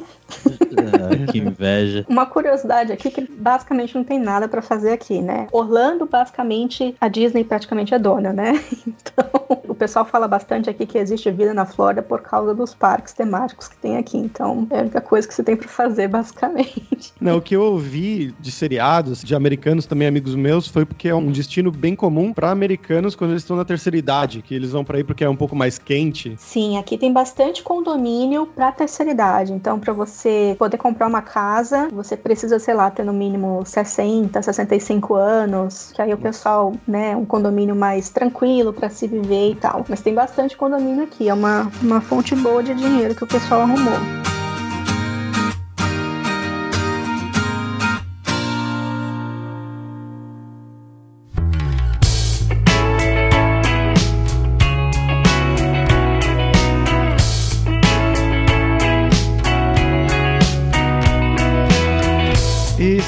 ah, 0.80 1.32
que 1.32 1.38
inveja. 1.38 2.06
Uma 2.10 2.26
curiosidade 2.26 2.92
aqui 2.92 3.10
que 3.10 3.22
basicamente 3.22 3.96
não 3.96 4.04
tem 4.04 4.20
nada 4.20 4.48
para 4.48 4.62
fazer 4.62 4.92
aqui, 4.92 5.22
né? 5.22 5.48
Orlando, 5.52 6.06
basicamente, 6.06 6.96
a 7.00 7.08
Disney 7.08 7.46
praticamente 7.46 7.94
é 7.94 8.00
dona, 8.00 8.34
né? 8.34 8.54
Então, 8.90 9.30
o 9.68 9.76
pessoal 9.76 10.04
fala 10.04 10.28
bastante 10.28 10.70
aqui 10.70 10.86
que 10.86 10.98
existe 10.98 11.30
vida 11.32 11.54
na 11.54 11.66
Flórida 11.66 12.02
por 12.02 12.22
causa 12.22 12.54
dos 12.54 12.74
parques 12.74 13.14
temáticos 13.14 13.68
que 13.68 13.78
tem 13.78 13.98
aqui. 13.98 14.18
Então, 14.18 14.68
é 14.70 14.80
a 14.80 14.82
única 14.82 15.02
coisa 15.02 15.28
que 15.28 15.34
você 15.34 15.44
tem 15.44 15.56
para 15.56 15.68
fazer, 15.68 16.08
basicamente. 16.08 17.14
Não, 17.30 17.38
o 17.38 17.42
que 17.42 17.56
eu 17.56 17.62
ouvi 17.62 18.34
de 18.40 18.52
seriados, 18.52 19.22
de 19.22 19.36
americanos 19.36 19.86
também, 19.86 20.08
amigos 20.08 20.34
meus 20.34 20.68
foi 20.68 20.84
porque 20.84 21.08
é 21.08 21.14
um 21.14 21.32
destino 21.32 21.72
bem 21.72 21.96
comum 21.96 22.34
para 22.34 22.50
americanos 22.50 23.16
quando 23.16 23.32
eles 23.32 23.44
estão 23.44 23.56
na 23.56 23.64
terceira 23.64 23.96
idade, 23.96 24.42
que 24.42 24.56
eles 24.56 24.72
vão 24.72 24.84
para 24.84 24.98
aí 24.98 25.04
porque 25.04 25.24
é 25.24 25.30
um 25.30 25.36
pouco 25.36 25.56
mais 25.56 25.78
quente. 25.78 26.34
Sim, 26.40 26.80
aqui 26.80 26.98
tem 26.98 27.14
bastante 27.14 27.62
condomínio 27.62 28.48
para 28.48 28.72
terceira 28.72 29.12
idade. 29.12 29.54
Então, 29.54 29.80
para 29.80 29.94
você 29.94 30.56
poder 30.58 30.78
comprar 30.78 31.06
uma 31.06 31.22
casa, 31.22 31.88
você 31.92 32.18
precisa, 32.18 32.58
sei 32.58 32.74
lá, 32.74 32.90
ter 32.90 33.04
no 33.04 33.14
mínimo 33.14 33.62
60, 33.64 34.42
65 34.42 35.14
anos, 35.14 35.92
que 35.94 36.02
aí 36.02 36.12
o 36.12 36.18
pessoal, 36.18 36.74
né, 36.88 37.16
um 37.16 37.26
condomínio 37.26 37.76
mais 37.76 38.10
tranquilo 38.10 38.74
para 38.74 38.90
se 38.90 39.06
viver 39.06 39.52
e 39.52 39.56
tal. 39.56 39.86
Mas 39.88 40.02
tem 40.02 40.16
bastante 40.16 40.58
condomínio 40.58 41.04
aqui, 41.04 41.30
é 41.30 41.34
uma, 41.36 41.72
uma 41.80 42.02
fonte 42.02 42.36
boa 42.36 42.64
de 42.64 42.74
dinheiro 42.74 43.14
que 43.14 43.24
o 43.24 43.28
pessoal 43.28 43.62
arrumou. 43.62 44.39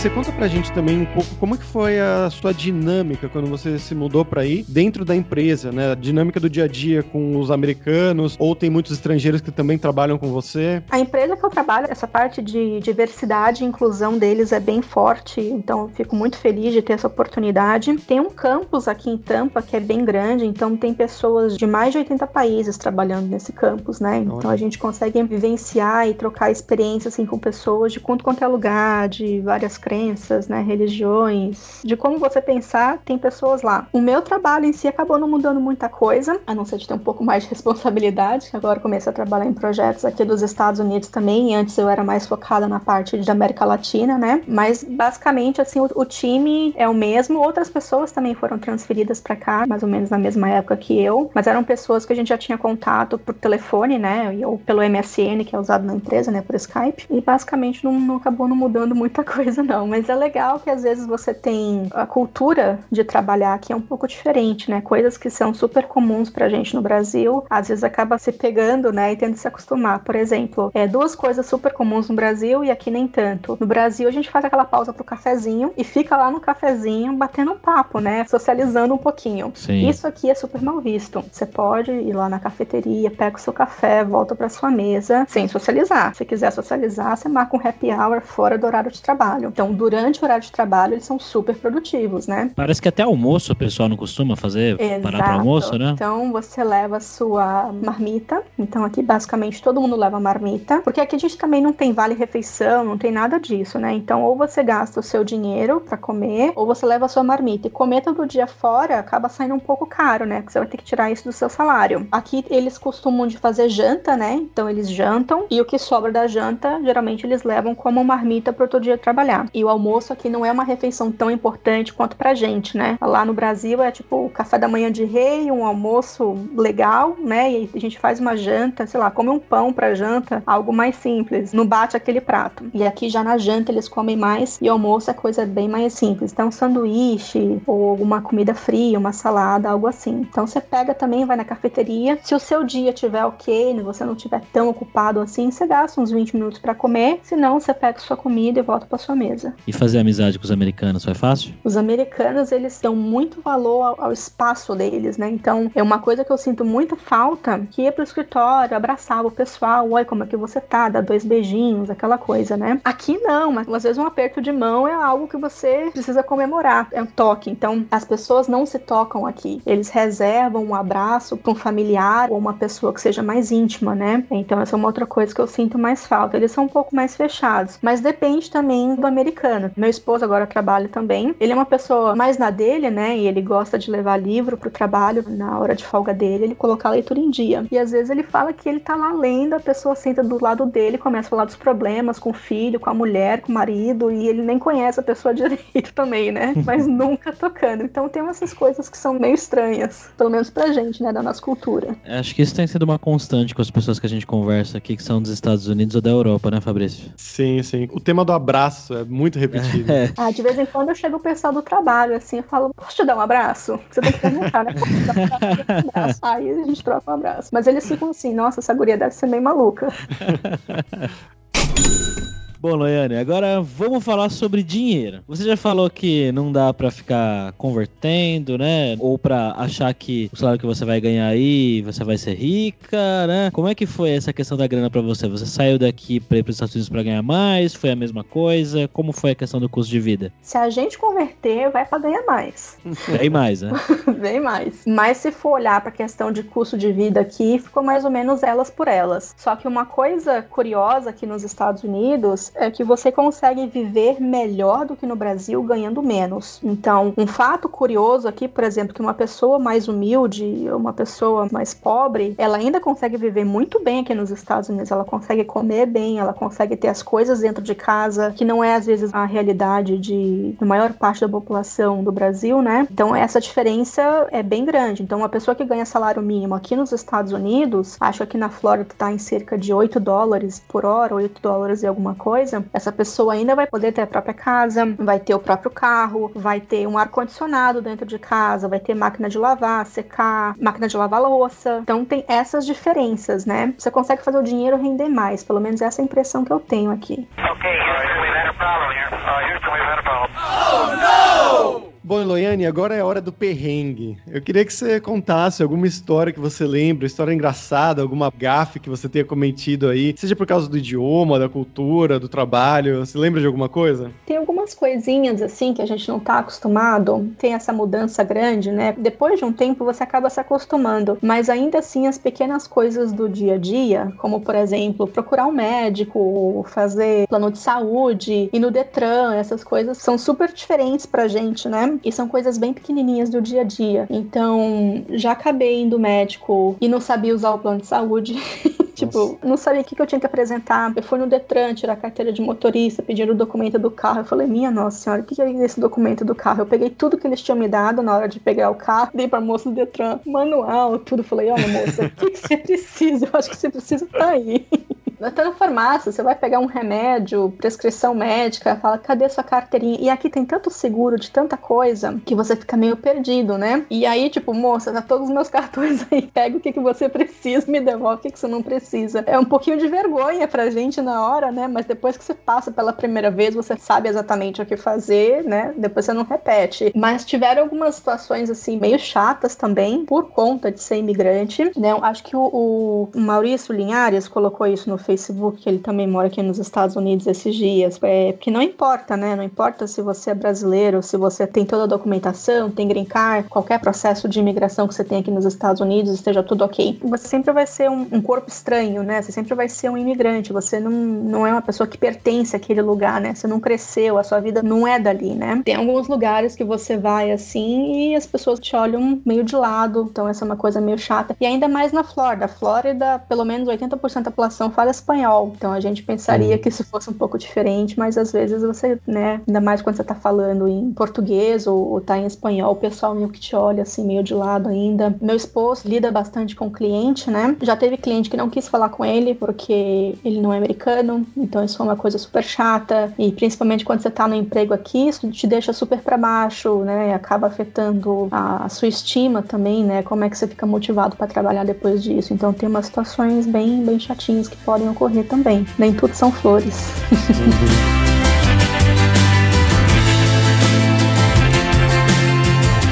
Você 0.02 0.10
conta 0.10 0.32
pra 0.32 0.48
gente 0.48 0.72
também 0.72 1.00
um 1.00 1.06
pouco 1.06 1.30
como 1.36 1.54
é 1.54 1.58
que 1.60 1.64
foi 1.64 2.00
a 2.00 2.28
sua 2.32 2.52
dinâmica 2.52 3.30
quando 3.30 3.48
você 3.48 3.78
se 3.78 3.94
mudou 3.94 4.26
para 4.26 4.42
aí 4.42 4.66
dentro 4.68 5.06
da 5.06 5.16
empresa, 5.16 5.72
né? 5.72 5.92
A 5.92 5.96
dinâmica 5.96 6.40
do 6.40 6.50
dia 6.50 6.64
a 6.64 6.68
dia 6.68 7.04
com 7.04 7.38
os 7.38 7.52
americanos 7.52 8.36
ou 8.40 8.56
tem 8.56 8.68
muitos 8.68 8.94
estrangeiros 8.94 9.42
que 9.42 9.52
também 9.52 9.78
trabalham 9.78 10.18
com 10.18 10.32
você? 10.32 10.82
A 10.90 10.98
empresa 10.98 11.38
que 11.38 11.46
eu 11.46 11.52
trabalho, 11.52 11.86
essa 11.88 12.08
parte 12.08 12.42
de 12.42 12.80
diversidade 12.80 13.64
e 13.64 13.68
inclusão 13.68 14.18
deles 14.18 14.52
é 14.52 14.60
bem 14.60 14.82
forte, 14.82 15.40
então 15.40 15.82
eu 15.82 15.90
fico 15.90 16.16
muito 16.16 16.36
feliz 16.36 16.74
de 16.74 16.82
ter 16.82 16.94
essa 16.94 17.06
oportunidade. 17.06 17.96
Tem 17.98 18.20
um 18.20 18.32
campus 18.32 18.88
aqui 18.88 19.08
em 19.08 19.20
Tampa 19.20 19.62
que 19.62 19.76
é 19.76 19.80
bem 19.80 20.04
grande, 20.04 20.48
então 20.48 20.76
tem 20.76 20.96
pessoas 20.96 21.56
de 21.56 21.68
mais 21.68 21.92
de 21.92 22.00
80 22.00 22.26
países 22.26 22.76
trabalhando 22.76 23.28
nesse 23.28 23.54
campus, 23.54 24.00
né? 24.00 24.18
Então 24.18 24.50
a 24.50 24.58
gente 24.58 24.80
consegue 24.80 25.22
vivenciar 25.22 26.10
e 26.10 26.16
trocar 26.16 26.50
experiências 26.50 27.14
assim 27.14 27.24
com 27.24 27.38
pessoas 27.38 27.94
de 27.94 28.00
quanto 28.00 28.24
quanto 28.24 28.44
é 28.44 28.48
lugar, 28.48 29.08
de 29.08 29.40
várias 29.42 29.78
crenças, 29.92 30.48
né, 30.48 30.62
religiões, 30.62 31.82
de 31.84 31.98
como 31.98 32.18
você 32.18 32.42
pensar, 32.42 33.00
tem 33.00 33.18
pessoas 33.18 33.62
lá. 33.62 33.90
O 33.92 34.00
meu 34.00 34.22
trabalho 34.22 34.64
em 34.64 34.72
si 34.72 34.88
acabou 34.88 35.20
não 35.20 35.28
mudando 35.28 35.60
muita 35.60 35.90
coisa, 35.90 36.40
a 36.48 36.56
não 36.56 36.64
ser 36.64 36.78
de 36.78 36.88
ter 36.88 36.94
um 36.94 37.00
pouco 37.00 37.26
mais 37.26 37.44
de 37.44 37.50
responsabilidade, 37.50 38.50
que 38.50 38.56
agora 38.56 38.80
comecei 38.80 39.10
a 39.10 39.14
trabalhar 39.14 39.46
em 39.46 39.54
projetos 39.54 40.06
aqui 40.06 40.24
dos 40.24 40.42
Estados 40.42 40.80
Unidos 40.80 41.10
também, 41.10 41.54
antes 41.58 41.78
eu 41.78 41.90
era 41.90 42.06
mais 42.06 42.26
focada 42.26 42.70
na 42.70 42.80
parte 42.80 43.20
de 43.20 43.30
América 43.30 43.66
Latina, 43.66 44.18
né? 44.18 44.42
Mas 44.48 44.82
basicamente 44.82 45.60
assim, 45.60 45.82
o, 45.82 45.90
o 45.94 46.06
time 46.06 46.74
é 46.78 46.88
o 46.88 46.94
mesmo, 46.94 47.40
outras 47.40 47.70
pessoas 47.70 48.14
também 48.14 48.34
foram 48.34 48.58
transferidas 48.58 49.20
para 49.20 49.36
cá, 49.36 49.68
mais 49.68 49.84
ou 49.84 49.90
menos 49.90 50.10
na 50.10 50.18
mesma 50.18 50.48
época 50.52 50.78
que 50.78 51.02
eu, 51.02 51.30
mas 51.36 51.48
eram 51.48 51.66
pessoas 51.66 52.06
que 52.06 52.14
a 52.14 52.16
gente 52.16 52.30
já 52.30 52.38
tinha 52.38 52.58
contato 52.58 53.20
por 53.20 53.34
telefone, 53.34 54.00
né, 54.00 54.32
ou 54.46 54.58
pelo 54.58 54.82
MSN, 54.82 55.44
que 55.46 55.54
é 55.54 55.60
usado 55.60 55.86
na 55.86 55.96
empresa, 55.96 56.32
né, 56.32 56.42
por 56.42 56.56
Skype, 56.56 57.08
e 57.10 57.20
basicamente 57.20 57.84
não, 57.84 58.00
não 58.00 58.16
acabou 58.16 58.48
não 58.48 58.56
mudando 58.56 58.96
muita 58.96 59.22
coisa 59.26 59.62
não. 59.62 59.81
Então, 59.82 59.90
mas 59.90 60.08
é 60.10 60.16
legal 60.16 60.60
que 60.60 60.70
às 60.70 60.84
vezes 60.84 61.08
você 61.08 61.34
tem 61.34 61.88
a 61.96 62.06
cultura 62.06 62.78
de 62.92 63.04
trabalhar 63.04 63.56
aqui 63.56 63.74
é 63.74 63.76
um 63.76 63.82
pouco 63.82 64.08
diferente, 64.08 64.70
né? 64.70 64.80
Coisas 64.80 65.18
que 65.18 65.28
são 65.28 65.56
super 65.56 65.88
comuns 65.88 66.30
pra 66.30 66.48
gente 66.48 66.76
no 66.76 66.84
Brasil, 66.84 67.44
às 67.50 67.70
vezes 67.70 67.84
acaba 67.84 68.20
se 68.20 68.32
pegando, 68.32 68.94
né, 68.94 69.14
e 69.14 69.16
tendo 69.16 69.34
que 69.34 69.40
se 69.40 69.48
acostumar. 69.48 70.04
Por 70.04 70.16
exemplo, 70.16 70.70
é 70.76 70.88
duas 70.88 71.16
coisas 71.16 71.48
super 71.48 71.74
comuns 71.74 72.10
no 72.10 72.16
Brasil 72.16 72.64
e 72.64 72.70
aqui 72.70 72.92
nem 72.92 73.08
tanto. 73.08 73.58
No 73.60 73.66
Brasil 73.66 74.08
a 74.08 74.12
gente 74.12 74.30
faz 74.30 74.46
aquela 74.46 74.66
pausa 74.66 74.94
pro 74.94 75.04
cafezinho 75.04 75.74
e 75.76 75.84
fica 75.84 76.16
lá 76.16 76.30
no 76.30 76.40
cafezinho 76.40 77.14
batendo 77.14 77.54
um 77.54 77.58
papo, 77.58 78.00
né? 78.00 78.24
Socializando 78.30 78.94
um 78.94 79.00
pouquinho. 79.00 79.52
Sim. 79.56 79.90
Isso 79.90 80.06
aqui 80.06 80.30
é 80.30 80.36
super 80.36 80.62
mal 80.62 80.80
visto. 80.80 81.24
Você 81.32 81.48
pode 81.48 81.92
ir 81.92 82.14
lá 82.14 82.30
na 82.30 82.40
cafeteria, 82.40 83.10
pega 83.10 83.38
o 83.38 83.40
seu 83.40 83.52
café, 83.52 84.04
volta 84.04 84.36
pra 84.36 84.48
sua 84.48 84.70
mesa, 84.70 85.26
sem 85.28 85.48
socializar. 85.48 86.14
Se 86.14 86.24
quiser 86.24 86.52
socializar, 86.52 87.18
você 87.18 87.28
marca 87.28 87.58
um 87.58 87.68
happy 87.68 87.92
hour 87.92 88.22
fora 88.22 88.60
do 88.60 88.68
horário 88.68 88.92
de 88.92 89.02
trabalho. 89.02 89.50
Então, 89.50 89.71
durante 89.74 90.22
o 90.22 90.26
horário 90.26 90.44
de 90.44 90.52
trabalho, 90.52 90.94
eles 90.94 91.06
são 91.06 91.20
super 91.20 91.56
produtivos, 91.56 92.28
né? 92.28 92.52
Parece 92.56 92.82
que 92.82 92.88
até 92.88 93.04
almoço 93.04 93.52
o 93.54 93.56
pessoal 93.56 93.90
não 93.90 93.98
costuma 93.98 94.36
fazer, 94.36 94.78
parar 94.78 95.00
para 95.02 95.10
Exato. 95.10 95.40
almoço, 95.40 95.78
né? 95.78 95.92
Então 95.94 96.32
você 96.32 96.64
leva 96.64 96.98
a 96.98 97.00
sua 97.00 97.72
marmita. 97.74 98.44
Então 98.58 98.84
aqui 98.84 99.02
basicamente 99.02 99.62
todo 99.62 99.82
mundo 99.82 99.96
leva 99.96 100.20
marmita, 100.20 100.82
porque 100.82 101.02
aqui 101.02 101.16
a 101.16 101.20
gente 101.20 101.38
também 101.38 101.62
não 101.62 101.74
tem 101.74 101.94
vale 101.94 102.14
refeição, 102.14 102.84
não 102.84 102.98
tem 102.98 103.12
nada 103.12 103.40
disso, 103.40 103.80
né? 103.80 103.94
Então 103.94 104.24
ou 104.24 104.36
você 104.36 104.64
gasta 104.64 105.00
o 105.00 105.04
seu 105.04 105.24
dinheiro 105.24 105.82
para 105.82 105.98
comer, 105.98 106.54
ou 106.56 106.66
você 106.66 106.86
leva 106.86 107.06
a 107.06 107.10
sua 107.10 107.24
marmita. 107.24 107.68
E 107.68 107.72
comer 107.72 108.02
todo 108.02 108.26
dia 108.26 108.48
fora 108.48 109.00
acaba 109.00 109.30
saindo 109.30 109.56
um 109.56 109.60
pouco 109.60 109.86
caro, 109.86 110.26
né? 110.26 110.38
Porque 110.38 110.54
você 110.54 110.60
vai 110.60 110.68
ter 110.68 110.78
que 110.78 110.84
tirar 110.84 111.12
isso 111.12 111.24
do 111.24 111.32
seu 111.32 111.50
salário. 111.50 112.08
Aqui 112.12 112.46
eles 112.50 112.78
costumam 112.78 113.28
de 113.28 113.38
fazer 113.38 113.70
janta, 113.70 114.16
né? 114.16 114.34
Então 114.34 114.70
eles 114.70 114.90
jantam 114.90 115.46
e 115.50 115.60
o 115.62 115.66
que 115.66 115.78
sobra 115.78 116.12
da 116.12 116.28
janta, 116.28 116.82
geralmente 116.84 117.26
eles 117.26 117.44
levam 117.44 117.76
como 117.76 118.04
marmita 118.04 118.54
para 118.54 118.64
outro 118.64 118.80
dia 118.80 118.98
trabalhar. 118.98 119.48
E 119.54 119.61
o 119.64 119.70
almoço 119.70 120.14
aqui 120.14 120.30
não 120.30 120.46
é 120.46 120.52
uma 120.52 120.64
refeição 120.64 121.12
tão 121.12 121.30
importante 121.30 121.94
quanto 121.94 122.16
pra 122.16 122.34
gente, 122.34 122.78
né? 122.78 122.98
Lá 123.02 123.26
no 123.26 123.34
Brasil 123.34 123.82
é 123.82 123.92
tipo 123.92 124.26
o 124.26 124.30
café 124.30 124.58
da 124.58 124.68
manhã 124.68 124.92
de 124.92 125.04
rei, 125.04 125.52
um 125.52 125.66
almoço 125.66 126.38
legal, 126.56 127.16
né? 127.20 127.52
E 127.52 127.70
a 127.74 127.80
gente 127.80 128.00
faz 128.00 128.20
uma 128.20 128.36
janta, 128.36 128.86
sei 128.88 129.00
lá, 129.00 129.10
come 129.12 129.30
um 129.30 129.40
pão 129.40 129.74
pra 129.74 129.94
janta, 129.94 130.44
algo 130.46 130.74
mais 130.74 130.96
simples. 130.96 131.54
Não 131.54 131.66
bate 131.66 131.98
aquele 131.98 132.22
prato. 132.22 132.70
E 132.74 132.86
aqui 132.86 133.10
já 133.10 133.24
na 133.24 133.38
janta 133.38 133.72
eles 133.72 133.88
comem 133.88 134.16
mais 134.16 134.58
e 134.62 134.70
almoço 134.70 135.10
é 135.10 135.14
coisa 135.14 135.46
bem 135.46 135.68
mais 135.68 135.94
simples. 135.94 136.32
Então, 136.32 136.52
sanduíche 136.52 137.62
ou 137.66 137.90
alguma 137.90 138.22
comida 138.22 138.54
fria, 138.54 138.98
uma 138.98 139.14
salada, 139.14 139.70
algo 139.70 139.88
assim. 139.88 140.28
Então, 140.30 140.48
você 140.48 140.62
pega 140.62 140.94
também, 140.94 141.26
vai 141.26 141.38
na 141.38 141.46
cafeteria. 141.46 142.20
Se 142.24 142.34
o 142.36 142.40
seu 142.40 142.64
dia 142.64 142.94
tiver 142.94 143.26
ok, 143.26 143.82
você 143.82 144.04
não 144.04 144.16
tiver 144.16 144.42
tão 144.54 144.70
ocupado 144.70 145.20
assim, 145.20 145.52
você 145.52 145.66
gasta 145.66 146.00
uns 146.00 146.12
20 146.12 146.36
minutos 146.36 146.60
pra 146.60 146.76
comer. 146.76 147.20
Se 147.24 147.36
não, 147.36 147.60
você 147.60 147.74
pega 147.74 148.00
sua 148.00 148.18
comida 148.18 148.60
e 148.60 148.64
volta 148.64 148.86
pra 148.86 148.98
sua 148.98 149.16
mesa. 149.16 149.51
E 149.68 149.74
fazer 149.74 150.00
amizade 150.00 150.38
com 150.38 150.46
os 150.46 150.52
americanos 150.52 151.04
foi 151.04 151.14
fácil? 151.14 151.54
Os 151.64 151.78
americanos, 151.78 152.52
eles 152.52 152.80
dão 152.82 152.96
muito 152.96 153.42
valor 153.42 153.84
ao, 153.84 154.06
ao 154.06 154.12
espaço 154.12 154.76
deles, 154.76 155.18
né? 155.18 155.30
Então, 155.30 155.72
é 155.76 155.82
uma 155.82 156.00
coisa 156.00 156.24
que 156.24 156.32
eu 156.32 156.38
sinto 156.38 156.66
muita 156.66 156.96
falta, 156.96 157.60
que 157.72 157.84
ia 157.84 157.92
pro 157.92 158.04
escritório, 158.04 158.76
abraçava 158.76 159.28
o 159.28 159.32
pessoal, 159.32 159.90
oi, 159.90 160.06
como 160.06 160.24
é 160.24 160.28
que 160.28 160.38
você 160.38 160.60
tá? 160.60 160.90
Dá 160.90 161.02
dois 161.02 161.24
beijinhos, 161.24 161.90
aquela 161.90 162.18
coisa, 162.18 162.58
né? 162.58 162.80
Aqui 162.84 163.18
não, 163.20 163.52
mas 163.52 163.68
às 163.68 163.84
vezes 163.84 163.98
um 163.98 164.06
aperto 164.06 164.42
de 164.42 164.52
mão 164.52 164.88
é 164.88 164.94
algo 164.94 165.28
que 165.28 165.38
você 165.38 165.90
precisa 165.92 166.24
comemorar, 166.24 166.88
é 166.92 167.02
um 167.02 167.06
toque. 167.06 167.50
Então, 167.50 167.86
as 167.92 168.06
pessoas 168.06 168.48
não 168.48 168.66
se 168.66 168.80
tocam 168.80 169.26
aqui. 169.26 169.62
Eles 169.66 169.90
reservam 169.90 170.64
um 170.64 170.76
abraço 170.76 171.38
para 171.38 171.52
um 171.52 171.56
familiar 171.56 172.30
ou 172.30 172.38
uma 172.38 172.54
pessoa 172.54 172.94
que 172.94 173.02
seja 173.02 173.22
mais 173.22 173.52
íntima, 173.52 173.96
né? 173.96 174.24
Então, 174.32 174.60
essa 174.60 174.76
é 174.76 174.78
uma 174.78 174.88
outra 174.88 175.06
coisa 175.06 175.34
que 175.34 175.42
eu 175.42 175.48
sinto 175.48 175.78
mais 175.78 176.06
falta. 176.06 176.38
Eles 176.38 176.52
são 176.52 176.66
um 176.66 176.70
pouco 176.70 176.96
mais 176.96 177.16
fechados, 177.16 177.78
mas 177.82 178.02
depende 178.02 178.50
também 178.50 178.96
do 178.96 179.06
americano. 179.06 179.41
Meu 179.76 179.90
esposo 179.90 180.24
agora 180.24 180.46
trabalha 180.48 180.88
também. 180.88 181.36
Ele 181.40 181.52
é 181.52 181.56
uma 181.56 181.66
pessoa 181.66 182.16
mais 182.16 182.38
na 182.38 182.50
dele, 182.50 182.90
né? 182.90 183.18
E 183.18 183.28
ele 183.28 183.42
gosta 183.42 183.78
de 183.78 183.90
levar 183.90 184.18
livro 184.18 184.58
pro 184.58 184.70
trabalho 184.70 185.24
na 185.28 185.60
hora 185.60 185.76
de 185.76 185.86
folga 185.86 186.14
dele, 186.14 186.46
ele 186.46 186.56
colocar 186.56 186.90
a 186.90 186.94
leitura 186.94 187.20
em 187.20 187.30
dia. 187.30 187.66
E 187.72 187.78
às 187.78 187.92
vezes 187.92 188.10
ele 188.10 188.24
fala 188.24 188.54
que 188.54 188.68
ele 188.68 188.80
tá 188.80 188.96
lá 188.96 189.14
lendo, 189.14 189.54
a 189.54 189.60
pessoa 189.60 189.96
senta 189.96 190.24
do 190.24 190.42
lado 190.42 190.66
dele, 190.66 190.98
começa 190.98 191.28
a 191.28 191.32
falar 191.32 191.46
dos 191.46 191.56
problemas 191.56 192.20
com 192.20 192.32
o 192.32 192.34
filho, 192.34 192.80
com 192.80 192.90
a 192.90 192.94
mulher, 192.94 193.42
com 193.42 193.52
o 193.52 193.56
marido, 193.56 194.12
e 194.12 194.28
ele 194.28 194.42
nem 194.42 194.60
conhece 194.60 195.00
a 195.00 195.04
pessoa 195.04 195.34
direito 195.36 195.94
também, 195.94 196.32
né? 196.32 196.54
Mas 196.66 196.88
nunca 196.88 197.32
tocando. 197.32 197.84
Então 197.84 198.10
tem 198.10 198.28
essas 198.28 198.54
coisas 198.54 198.90
que 198.90 198.98
são 198.98 199.14
meio 199.14 199.36
estranhas, 199.36 200.10
pelo 200.18 200.30
menos 200.30 200.50
pra 200.50 200.72
gente, 200.72 201.02
né? 201.02 201.12
Da 201.12 201.24
nossa 201.24 201.42
cultura. 201.42 201.96
Acho 202.06 202.36
que 202.36 202.42
isso 202.42 202.56
tem 202.56 202.68
sido 202.68 202.84
uma 202.84 203.00
constante 203.00 203.56
com 203.56 203.62
as 203.62 203.72
pessoas 203.72 204.00
que 204.00 204.06
a 204.06 204.10
gente 204.10 204.26
conversa 204.26 204.78
aqui, 204.78 204.96
que 204.96 205.04
são 205.04 205.22
dos 205.22 205.32
Estados 205.32 205.68
Unidos 205.68 205.96
ou 205.96 206.02
da 206.02 206.10
Europa, 206.10 206.52
né, 206.52 206.62
Fabrício? 206.62 207.12
Sim, 207.16 207.62
sim. 207.64 207.88
O 207.92 208.00
tema 208.00 208.24
do 208.26 208.32
abraço 208.32 208.94
é 208.94 209.04
muito 209.04 209.21
repetido. 209.30 209.92
É. 209.92 210.12
Ah, 210.18 210.32
de 210.32 210.42
vez 210.42 210.58
em 210.58 210.66
quando 210.66 210.90
eu 210.90 210.96
chego 210.96 211.18
o 211.18 211.20
pessoal 211.20 211.54
do 211.54 211.62
trabalho, 211.62 212.16
assim, 212.16 212.38
eu 212.38 212.44
falo, 212.44 212.74
posso 212.74 212.96
te 212.96 213.06
dar 213.06 213.18
um 213.18 213.22
abraço? 213.22 213.80
Você 213.90 214.02
tem 214.02 214.12
que 214.12 214.20
perguntar, 214.20 214.64
né? 214.64 214.74
Posso 214.74 214.92
te 214.92 215.04
dar 215.04 215.16
um 215.16 215.90
abraço? 215.90 216.20
Aí 216.22 216.50
a 216.50 216.66
gente 216.66 216.84
troca 216.84 217.12
um 217.12 217.14
abraço. 217.14 217.50
Mas 217.52 217.68
eles 217.68 217.88
ficam 217.88 218.10
assim, 218.10 218.34
nossa, 218.34 218.60
essa 218.60 218.74
guria 218.74 218.98
deve 218.98 219.14
ser 219.14 219.28
meio 219.28 219.44
maluca. 219.44 219.88
Bom, 222.62 222.76
Loiane, 222.76 223.16
agora 223.16 223.60
vamos 223.60 224.04
falar 224.04 224.30
sobre 224.30 224.62
dinheiro. 224.62 225.24
Você 225.28 225.44
já 225.44 225.58
falou 225.58 225.90
que 225.90 226.32
não 226.32 226.52
dá 226.52 226.72
pra 226.72 226.92
ficar 226.92 227.54
convertendo, 227.54 228.56
né? 228.56 228.96
Ou 229.00 229.18
pra 229.18 229.56
achar 229.58 229.92
que 229.96 230.30
o 230.32 230.38
salário 230.38 230.60
que 230.60 230.66
você 230.68 230.86
vai 230.86 231.02
ganhar 231.02 231.26
aí, 231.26 231.82
você 231.82 232.04
vai 232.04 232.20
ser 232.20 232.36
rica, 232.36 233.26
né? 233.26 233.50
Como 233.52 233.68
é 233.68 233.74
que 233.74 233.88
foi 233.88 234.12
essa 234.12 234.32
questão 234.32 234.56
da 234.56 234.68
grana 234.68 234.92
pra 234.92 235.02
você? 235.02 235.28
Você 235.28 235.48
saiu 235.48 235.80
daqui 235.80 236.20
pra 236.20 236.38
ir 236.38 236.44
pros 236.44 236.58
Estados 236.58 236.76
Unidos 236.76 236.90
pra 236.90 237.02
ganhar 237.02 237.24
mais? 237.24 237.74
Foi 237.74 237.90
a 237.90 237.96
mesma 237.96 238.24
coisa? 238.24 238.88
Como 238.90 239.12
foi 239.12 239.32
a 239.32 239.36
questão 239.36 239.60
do 239.60 239.68
custo 239.68 239.90
de 239.90 240.00
vida? 240.00 240.32
Se 240.44 240.56
a 240.56 240.70
gente 240.70 241.00
converter, 241.00 241.72
vai 241.72 241.84
pra 241.84 241.98
ganhar 241.98 242.24
mais. 242.28 242.78
Bem 243.18 243.32
mais, 243.32 243.64
né? 243.64 243.72
Bem 244.22 244.40
mais. 244.40 244.84
Mas 244.86 245.18
se 245.18 245.32
for 245.32 245.54
olhar 245.54 245.82
pra 245.82 245.90
questão 245.90 246.32
de 246.32 246.44
custo 246.44 246.78
de 246.78 246.92
vida 246.92 247.22
aqui, 247.22 247.58
ficou 247.58 247.82
mais 247.82 248.06
ou 248.06 248.12
menos 248.12 248.44
elas 248.44 248.70
por 248.70 248.88
elas. 248.88 249.34
Só 249.36 249.56
que 249.56 249.68
uma 249.68 249.88
coisa 249.88 250.44
curiosa 250.44 251.10
aqui 251.10 251.26
nos 251.26 251.44
Estados 251.44 251.82
Unidos 251.82 252.51
é 252.56 252.70
que 252.70 252.84
você 252.84 253.12
consegue 253.12 253.68
viver 253.68 254.20
melhor 254.20 254.86
do 254.86 254.96
que 254.96 255.06
no 255.06 255.16
Brasil 255.16 255.62
ganhando 255.64 256.02
menos. 256.02 256.60
Então, 256.64 257.14
um 257.18 257.28
fato 257.28 257.68
curioso 257.70 258.28
aqui, 258.28 258.48
por 258.48 258.64
exemplo, 258.64 258.94
que 258.94 259.02
uma 259.02 259.14
pessoa 259.14 259.60
mais 259.60 259.88
humilde, 259.88 260.68
uma 260.72 260.94
pessoa 260.94 261.48
mais 261.52 261.74
pobre, 261.74 262.36
ela 262.38 262.58
ainda 262.58 262.80
consegue 262.80 263.18
viver 263.18 263.46
muito 263.46 263.82
bem 263.84 264.00
aqui 264.00 264.14
nos 264.14 264.32
Estados 264.32 264.70
Unidos. 264.70 264.92
Ela 264.92 265.06
consegue 265.06 265.44
comer 265.44 265.86
bem, 265.86 266.20
ela 266.20 266.34
consegue 266.34 266.76
ter 266.76 266.88
as 266.88 267.02
coisas 267.02 267.40
dentro 267.40 267.64
de 267.64 267.76
casa, 267.76 268.32
que 268.32 268.46
não 268.46 268.64
é 268.64 268.76
às 268.76 268.86
vezes 268.86 269.14
a 269.14 269.26
realidade 269.26 269.98
de 269.98 270.56
da 270.60 270.66
maior 270.66 270.94
parte 270.94 271.22
da 271.22 271.30
população 271.30 272.04
do 272.04 272.12
Brasil, 272.12 272.62
né? 272.62 272.88
Então, 272.92 273.16
essa 273.16 273.40
diferença 273.40 274.28
é 274.32 274.44
bem 274.44 274.66
grande. 274.66 275.04
Então, 275.04 275.20
uma 275.20 275.30
pessoa 275.30 275.56
que 275.56 275.66
ganha 275.66 275.86
salário 275.86 276.22
mínimo 276.22 276.56
aqui 276.56 276.76
nos 276.76 276.92
Estados 276.92 277.32
Unidos, 277.32 277.98
acho 278.00 278.26
que 278.26 278.38
na 278.38 278.50
Flórida 278.50 278.90
está 278.92 279.12
em 279.12 279.18
cerca 279.18 279.58
de 279.58 279.74
8 279.74 280.00
dólares 280.00 280.62
por 280.68 280.86
hora, 280.86 281.16
8 281.16 281.42
dólares 281.42 281.84
e 281.84 281.88
alguma 281.88 282.16
coisa, 282.16 282.41
essa 282.74 282.92
pessoa 282.92 283.34
ainda 283.34 283.56
vai 283.56 283.68
poder 283.68 283.92
ter 283.92 284.02
a 284.02 284.08
própria 284.08 284.34
casa, 284.34 284.96
vai 284.98 285.20
ter 285.20 285.34
o 285.34 285.40
próprio 285.40 285.72
carro, 285.72 286.32
vai 286.36 286.60
ter 286.60 286.88
um 286.88 286.98
ar-condicionado 286.98 287.82
dentro 287.82 288.06
de 288.06 288.18
casa, 288.20 288.68
vai 288.68 288.80
ter 288.80 288.94
máquina 288.94 289.30
de 289.30 289.38
lavar, 289.38 289.86
secar, 289.86 290.56
máquina 290.60 290.88
de 290.88 290.98
lavar 290.98 291.22
louça. 291.22 291.80
Então 291.82 292.04
tem 292.06 292.26
essas 292.28 292.66
diferenças, 292.66 293.46
né? 293.46 293.74
Você 293.78 293.92
consegue 293.92 294.24
fazer 294.24 294.38
o 294.38 294.44
dinheiro 294.44 294.78
render 294.78 295.10
mais, 295.10 295.44
pelo 295.44 295.60
menos 295.60 295.82
essa 295.82 296.02
é 296.02 296.04
a 296.04 296.06
impressão 296.06 296.44
que 296.44 296.52
eu 296.52 296.60
tenho 296.60 296.92
aqui. 296.92 297.28
Okay, 297.38 297.78
Houston, 297.80 298.22
we've 298.22 298.36
had 298.36 298.48
a 298.48 298.54
problem 298.54 298.92
here. 298.92 299.10
Uh, 299.12 299.42
Houston, 299.52 299.72
we've 299.72 299.86
had 299.86 300.00
a 300.00 300.04
problem. 300.04 301.91
Bom, 302.12 302.26
Loiane, 302.26 302.66
agora 302.66 302.94
é 302.94 303.02
hora 303.02 303.22
do 303.22 303.32
perrengue. 303.32 304.18
Eu 304.28 304.42
queria 304.42 304.66
que 304.66 304.74
você 304.74 305.00
contasse 305.00 305.64
alguma 305.64 305.88
história 305.88 306.34
que 306.34 306.42
você 306.42 306.66
lembra, 306.66 307.08
história 307.08 307.34
engraçada, 307.34 308.02
alguma 308.02 308.30
gafe 308.30 308.82
que 308.82 308.90
você 308.90 309.08
tenha 309.08 309.24
cometido 309.24 309.88
aí, 309.88 310.14
seja 310.18 310.36
por 310.36 310.46
causa 310.46 310.68
do 310.68 310.78
idioma, 310.78 311.40
da 311.40 311.48
cultura, 311.48 312.20
do 312.20 312.28
trabalho. 312.28 313.00
Você 313.00 313.18
lembra 313.18 313.40
de 313.40 313.48
alguma 313.48 313.70
coisa? 313.70 314.12
Tem 314.26 314.36
algumas 314.36 314.74
coisinhas 314.74 315.42
assim 315.42 315.74
que 315.74 315.82
a 315.82 315.86
gente 315.86 316.06
não 316.10 316.20
tá 316.20 316.40
acostumado, 316.40 317.32
tem 317.38 317.54
essa 317.54 317.72
mudança 317.72 318.26
grande, 318.26 318.74
né? 318.74 318.94
Depois 318.98 319.40
de 319.40 319.46
um 319.46 319.54
tempo 319.54 319.86
você 319.86 320.04
acaba 320.04 320.30
se 320.30 320.42
acostumando, 320.42 321.18
mas 321.22 321.50
ainda 321.50 321.80
assim 321.80 322.08
as 322.08 322.18
pequenas 322.18 322.68
coisas 322.68 323.14
do 323.14 323.30
dia 323.30 323.54
a 323.54 323.58
dia, 323.58 324.12
como 324.18 324.42
por 324.42 324.56
exemplo, 324.56 325.08
procurar 325.08 325.48
um 325.48 325.54
médico, 325.54 326.66
fazer 326.68 327.26
plano 327.30 327.50
de 327.50 327.60
saúde, 327.60 328.50
ir 328.52 328.60
no 328.60 328.70
Detran, 328.70 329.34
essas 329.34 329.64
coisas 329.64 330.00
são 330.00 330.18
super 330.18 330.52
diferentes 330.52 331.06
pra 331.06 331.30
gente, 331.30 331.70
né? 331.70 332.01
E 332.04 332.12
são 332.12 332.28
coisas 332.28 332.58
bem 332.58 332.74
pequenininhas 332.74 333.30
do 333.30 333.42
dia 333.42 333.62
a 333.62 333.64
dia. 333.64 334.08
Então, 334.10 335.04
já 335.10 335.32
acabei 335.32 335.82
indo 335.82 336.00
médico 336.00 336.76
e 336.82 336.88
não 336.88 337.00
sabia 337.00 337.34
usar 337.34 337.52
o 337.52 337.60
plano 337.60 337.82
de 337.82 337.88
saúde. 337.88 338.36
Tipo, 338.94 339.40
não 339.44 339.58
sabia 339.58 339.82
o 339.82 339.84
que, 339.84 339.96
que 339.96 340.02
eu 340.02 340.06
tinha 340.06 340.20
que 340.20 340.28
apresentar. 340.28 340.94
Eu 340.96 341.02
fui 341.02 341.18
no 341.18 341.26
Detran 341.26 341.74
tirar 341.74 341.94
a 341.94 341.96
carteira 341.96 342.32
de 342.32 342.40
motorista, 342.40 343.02
pediram 343.02 343.34
o 343.34 343.38
documento 343.38 343.80
do 343.80 343.90
carro. 343.90 344.20
Eu 344.20 344.26
falei, 344.26 344.46
minha 344.46 344.70
nossa 344.70 344.98
senhora, 345.00 345.24
o 345.24 345.26
que, 345.26 345.34
que 345.34 345.42
é 345.42 345.50
esse 345.64 345.80
documento 345.80 346.24
do 346.24 346.36
carro? 346.36 346.62
Eu 346.62 346.68
peguei 346.68 346.90
tudo 346.92 347.18
que 347.18 347.26
eles 347.26 347.42
tinham 347.42 347.58
me 347.58 347.68
dado 347.68 348.04
na 348.04 348.16
hora 348.16 348.28
de 348.28 348.40
pegar 348.40 348.70
o 348.70 348.76
carro, 348.76 349.10
dei 349.14 349.28
pra 349.28 349.42
moça 349.42 349.70
do 349.70 349.76
Detran, 349.76 350.20
manual, 350.26 351.00
tudo. 351.00 351.24
Falei, 351.24 351.50
olha, 351.50 351.68
moça, 351.68 352.06
o 352.06 352.10
que, 352.12 352.30
que 352.30 352.38
você 352.38 352.58
precisa? 352.58 353.26
Eu 353.26 353.40
acho 353.40 353.50
que 353.50 353.58
você 353.58 353.70
precisa 353.70 354.06
estar 354.06 354.30
aí. 354.30 354.68
Até 355.22 355.44
na 355.44 355.54
farmácia, 355.54 356.12
você 356.12 356.24
vai 356.24 356.36
pegar 356.36 356.60
um 356.60 356.66
remédio, 356.66 357.54
prescrição 357.58 358.16
médica, 358.16 358.76
fala, 358.76 358.98
cadê 358.98 359.30
sua 359.30 359.44
carteirinha? 359.44 359.98
E 360.02 360.10
aqui 360.10 360.30
tem 360.30 360.46
tanto 360.46 360.72
seguro 360.72 361.20
de 361.20 361.30
tanta 361.30 361.56
coisa 361.56 362.20
que 362.26 362.34
você 362.34 362.56
fica 362.56 362.76
meio 362.76 362.98
perdido, 362.98 363.58
né? 363.58 363.86
E 363.90 364.06
aí, 364.06 364.30
tipo, 364.30 364.54
moça, 364.54 364.92
tá 364.92 365.02
todos 365.02 365.28
os 365.28 365.34
meus 365.34 365.50
cartões 365.50 366.06
aí, 366.12 366.24
pega 366.24 366.58
o 366.58 366.60
que, 366.60 366.72
que 366.74 366.80
você 366.80 367.08
precisa, 367.08 367.72
me 367.72 367.80
devolve 367.80 368.16
o 368.16 368.22
que, 368.22 368.32
que 368.32 368.40
você 368.40 368.48
não 368.48 368.64
precisa. 368.64 369.24
É 369.28 369.38
um 369.38 369.46
pouquinho 369.46 369.78
de 369.78 369.88
vergonha 369.88 370.48
pra 370.48 370.70
gente 370.72 371.02
na 371.02 371.28
hora, 371.28 371.52
né? 371.52 371.68
Mas 371.68 371.86
depois 371.86 372.18
que 372.18 372.24
você 372.24 372.34
passa 372.34 372.72
pela 372.72 372.92
primeira 372.92 373.30
vez, 373.30 373.54
você 373.54 373.78
sabe 373.78 374.10
exatamente 374.10 374.62
o 374.62 374.66
que 374.66 374.76
fazer, 374.76 375.44
né? 375.44 375.74
Depois 375.78 376.06
você 376.06 376.14
não 376.14 376.24
repete. 376.24 376.92
Mas 376.96 377.26
tiveram 377.26 377.64
algumas 377.64 377.96
situações, 377.96 378.50
assim, 378.50 378.78
meio 378.78 378.98
chatas 378.98 379.56
também, 379.56 380.06
por 380.06 380.32
conta 380.32 380.72
de 380.72 380.82
ser 380.82 380.98
imigrante, 380.98 381.72
né? 381.78 381.92
Acho 382.02 382.24
que 382.24 382.36
o, 382.36 383.10
o 383.14 383.20
Maurício 383.20 383.74
Linhares 383.74 384.28
colocou 384.28 384.66
isso 384.66 384.90
no 384.90 384.98
Facebook, 384.98 385.11
que 385.58 385.70
ele 385.70 385.80
também 385.80 386.08
mora 386.08 386.28
aqui 386.28 386.42
nos 386.42 386.60
Estados 386.60 386.96
Unidos 386.96 387.28
esses 387.28 387.56
dias. 387.56 388.00
É, 388.02 388.32
porque 388.34 388.52
não 388.52 388.62
importa, 388.62 389.16
né? 389.18 389.36
Não 389.36 389.44
importa 389.44 389.88
se 389.88 390.02
você 390.02 390.32
é 390.32 390.36
brasileiro, 390.36 391.02
se 391.02 391.18
você 391.18 391.46
tem 391.48 391.66
toda 391.66 391.84
a 391.84 391.88
documentação, 391.88 392.70
tem 392.70 392.88
green 392.88 393.06
card, 393.06 393.50
qualquer 393.50 393.80
processo 393.80 394.28
de 394.28 394.40
imigração 394.40 394.88
que 394.88 394.94
você 394.94 395.04
tem 395.04 395.20
aqui 395.20 395.32
nos 395.32 395.46
Estados 395.46 395.82
Unidos, 395.82 396.14
esteja 396.14 396.44
tudo 396.44 396.64
ok. 396.64 397.00
Você 397.04 397.28
sempre 397.28 397.52
vai 397.52 397.68
ser 397.68 397.90
um, 397.90 398.08
um 398.12 398.22
corpo 398.22 398.50
estranho, 398.50 399.04
né? 399.04 399.22
Você 399.22 399.32
sempre 399.32 399.54
vai 399.54 399.70
ser 399.70 399.90
um 399.90 399.98
imigrante. 399.98 400.54
Você 400.54 400.80
não, 400.80 400.92
não 400.92 401.48
é 401.48 401.52
uma 401.52 401.62
pessoa 401.62 401.88
que 401.88 401.98
pertence 401.98 402.56
àquele 402.56 402.82
lugar, 402.82 403.20
né? 403.20 403.34
Você 403.34 403.48
não 403.48 403.60
cresceu, 403.60 404.18
a 404.18 404.24
sua 404.24 404.40
vida 404.40 404.62
não 404.62 404.88
é 404.88 405.00
dali, 405.00 405.34
né? 405.34 405.62
Tem 405.64 405.76
alguns 405.76 406.08
lugares 406.08 406.56
que 406.56 406.64
você 406.64 406.98
vai 406.98 407.32
assim 407.32 408.12
e 408.12 408.16
as 408.16 408.26
pessoas 408.26 408.60
te 408.60 408.76
olham 408.76 409.22
meio 409.26 409.44
de 409.44 409.56
lado, 409.56 410.08
então 410.10 410.28
essa 410.28 410.44
é 410.44 410.46
uma 410.46 410.56
coisa 410.56 410.80
meio 410.82 410.98
chata. 410.98 411.36
E 411.40 411.46
ainda 411.46 411.68
mais 411.68 411.92
na 411.92 412.04
Flórida. 412.04 412.48
Flórida, 412.48 413.20
pelo 413.28 413.46
menos 413.46 413.68
80% 413.68 414.24
da 414.24 414.32
população 414.32 414.72
fala 414.72 414.92
espanhol. 415.02 415.54
Então 415.56 415.72
a 415.72 415.80
gente 415.80 416.04
pensaria 416.04 416.58
que 416.58 416.70
isso 416.70 416.84
fosse 416.84 417.10
um 417.10 417.14
pouco 417.14 417.38
diferente, 417.38 417.98
mas 417.98 418.18
às 418.18 418.32
vezes 418.32 418.62
você, 418.62 419.00
né, 419.06 419.42
ainda 419.48 419.60
mais 419.60 419.82
quando 419.82 419.96
você 419.96 420.04
tá 420.04 420.16
falando 420.16 420.68
em 420.68 420.92
português 420.94 421.68
ou, 421.68 421.92
ou 421.92 422.02
tá 422.02 422.18
em 422.18 422.26
espanhol, 422.26 422.72
o 422.72 422.76
pessoal 422.76 423.14
meio 423.14 423.30
que 423.30 423.40
te 423.40 423.56
olha 423.56 423.84
assim, 423.84 424.06
meio 424.06 424.24
de 424.24 424.34
lado 424.34 424.70
ainda. 424.70 425.16
Meu 425.22 425.36
esposo 425.36 425.88
lida 425.88 426.12
bastante 426.12 426.56
com 426.56 426.70
cliente, 426.70 427.30
né? 427.30 427.56
Já 427.62 427.76
teve 427.76 427.98
cliente 427.98 428.30
que 428.30 428.38
não 428.38 428.50
quis 428.50 428.68
falar 428.68 428.90
com 428.90 429.04
ele 429.04 429.34
porque 429.34 430.16
ele 430.24 430.40
não 430.40 430.54
é 430.54 430.58
americano, 430.58 431.26
então 431.36 431.64
isso 431.64 431.78
foi 431.78 431.86
uma 431.86 431.96
coisa 431.96 432.18
super 432.18 432.44
chata. 432.44 433.14
E 433.18 433.32
principalmente 433.32 433.84
quando 433.84 434.02
você 434.02 434.10
tá 434.10 434.28
no 434.28 434.36
emprego 434.36 434.74
aqui, 434.74 435.08
isso 435.08 435.30
te 435.32 435.48
deixa 435.48 435.74
super 435.74 436.00
para 436.00 436.18
baixo, 436.18 436.80
né? 436.80 437.14
Acaba 437.14 437.48
afetando 437.48 438.28
a, 438.32 438.66
a 438.66 438.70
sua 438.70 438.88
estima 438.88 439.42
também, 439.42 439.84
né? 439.84 440.04
Como 440.04 440.24
é 440.24 440.30
que 440.30 440.38
você 440.38 440.48
fica 440.48 440.66
motivado 440.66 441.16
para 441.16 441.28
trabalhar 441.28 441.64
depois 441.64 442.04
disso. 442.04 442.34
Então 442.34 442.54
tem 442.54 442.70
umas 442.70 442.86
situações 442.86 443.46
bem, 443.46 443.84
bem 443.84 444.00
chatinhas 444.00 444.48
que 444.48 444.58
podem 444.58 444.88
ocorrer 444.92 445.26
também. 445.26 445.66
Nem 445.78 445.94
tudo 445.94 446.14
são 446.14 446.32
flores. 446.32 446.76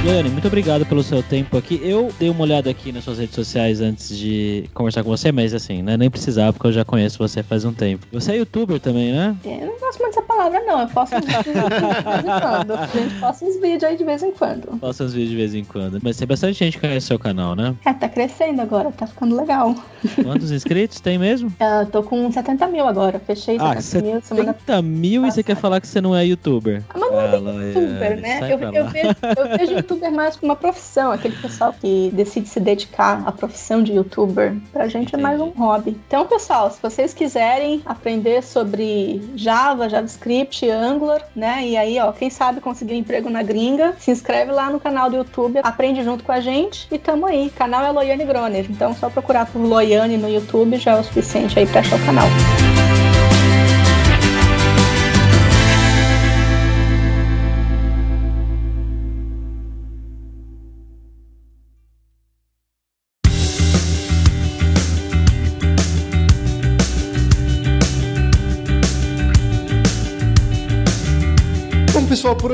Leone, 0.05 0.29
muito 0.29 0.47
obrigado 0.47 0.85
pelo 0.85 1.03
seu 1.03 1.21
tempo 1.21 1.57
aqui. 1.57 1.79
Eu 1.83 2.09
dei 2.17 2.29
uma 2.29 2.41
olhada 2.43 2.69
aqui 2.69 2.89
nas 2.91 3.03
suas 3.03 3.19
redes 3.19 3.35
sociais 3.35 3.81
antes 3.81 4.17
de 4.17 4.63
conversar 4.73 5.03
com 5.03 5.09
você, 5.09 5.29
mas 5.29 5.53
assim, 5.53 5.83
né, 5.83 5.97
nem 5.97 6.09
precisava, 6.09 6.53
porque 6.53 6.67
eu 6.67 6.71
já 6.71 6.85
conheço 6.85 7.17
você 7.19 7.43
faz 7.43 7.65
um 7.65 7.73
tempo. 7.73 8.07
Você 8.13 8.31
é 8.31 8.37
youtuber 8.37 8.79
também, 8.79 9.11
né? 9.11 9.35
Eu 9.43 9.67
não 9.67 9.77
gosto 9.77 9.99
muito 9.99 10.15
dessa 10.15 10.21
palavra, 10.21 10.61
não. 10.61 10.79
Eu 10.81 10.87
posto 10.87 11.15
uns 11.17 11.25
vídeos 11.25 11.43
de 11.43 11.51
vez 11.51 12.23
em 12.23 12.41
quando. 12.41 12.73
A 12.73 12.85
gente 12.87 13.19
posta 13.19 13.45
uns 13.45 13.61
vídeos 13.61 13.83
aí 13.83 13.97
de 13.97 14.03
vez 14.05 14.23
em 14.23 14.31
quando. 14.31 14.79
Posta 14.79 15.03
uns 15.03 15.13
vídeos 15.13 15.29
de 15.31 15.35
vez 15.35 15.53
em 15.53 15.63
quando. 15.65 15.99
Mas 16.01 16.15
tem 16.17 16.27
bastante 16.27 16.57
gente 16.57 16.77
que 16.79 16.87
conhece 16.87 17.05
seu 17.07 17.19
canal, 17.19 17.53
né? 17.55 17.75
É, 17.85 17.91
tá 17.93 18.07
crescendo 18.07 18.61
agora, 18.61 18.89
tá 18.91 19.05
ficando 19.05 19.35
legal. 19.35 19.75
Quantos 20.23 20.49
inscritos 20.49 21.01
tem 21.01 21.17
mesmo? 21.17 21.53
Eu 21.59 21.85
tô 21.91 22.03
com 22.03 22.31
70 22.31 22.67
mil 22.67 22.87
agora, 22.87 23.19
fechei 23.19 23.59
70 23.59 23.63
Ah, 23.69 23.73
mil 24.01 24.21
semana 24.21 24.53
70 24.53 24.81
mil 24.81 25.25
e 25.27 25.31
você 25.31 25.43
quer 25.43 25.55
falar 25.57 25.81
que 25.81 25.87
você 25.87 25.99
não 25.99 26.15
é 26.15 26.25
youtuber? 26.25 26.81
Ah, 26.89 26.97
Mas 26.97 27.11
não 27.11 27.19
é 27.19 27.29
Fala, 27.29 27.65
youtuber, 27.65 28.01
Yane, 28.11 28.21
né? 28.21 28.39
Eu, 28.53 28.59
eu 28.73 28.87
vejo, 28.87 29.15
eu 29.37 29.57
vejo 29.57 29.73
youtuber 29.89 30.11
mais 30.11 30.35
como 30.35 30.51
uma 30.51 30.55
profissão, 30.55 31.11
aquele 31.11 31.35
pessoal 31.35 31.73
que 31.73 32.11
decide 32.13 32.47
se 32.47 32.59
dedicar 32.59 33.23
à 33.25 33.31
profissão 33.31 33.81
de 33.81 33.93
youtuber. 33.93 34.55
Pra 34.71 34.87
gente 34.87 35.15
é 35.15 35.17
mais 35.17 35.41
um 35.41 35.49
hobby. 35.49 35.99
Então, 36.07 36.25
pessoal, 36.27 36.69
se 36.69 36.81
vocês 36.81 37.13
quiserem 37.13 37.81
aprender 37.85 38.43
sobre 38.43 39.21
Java, 39.35 39.89
JavaScript, 39.89 40.69
Angular, 40.69 41.27
né? 41.35 41.65
E 41.65 41.77
aí, 41.77 41.99
ó, 41.99 42.11
quem 42.11 42.29
sabe 42.29 42.61
conseguir 42.61 42.93
um 42.93 42.97
emprego 42.97 43.29
na 43.29 43.41
gringa, 43.41 43.95
se 43.97 44.11
inscreve 44.11 44.51
lá 44.51 44.69
no 44.69 44.79
canal 44.79 45.09
do 45.09 45.17
YouTube, 45.17 45.59
aprende 45.63 46.03
junto 46.03 46.23
com 46.23 46.31
a 46.31 46.39
gente 46.39 46.87
e 46.91 46.97
tamo 46.97 47.25
aí. 47.25 47.47
O 47.47 47.51
canal 47.51 47.83
é 47.83 47.91
Loiane 47.91 48.25
Groner, 48.25 48.65
então 48.69 48.93
só 48.93 49.09
procurar 49.09 49.45
por 49.47 49.59
Loiane 49.59 50.17
no 50.17 50.29
YouTube 50.29 50.77
já 50.77 50.91
é 50.91 50.99
o 50.99 51.03
suficiente 51.03 51.57
aí 51.57 51.65
pra 51.65 51.81
achar 51.81 51.95
o 51.95 52.05
canal. 52.05 52.27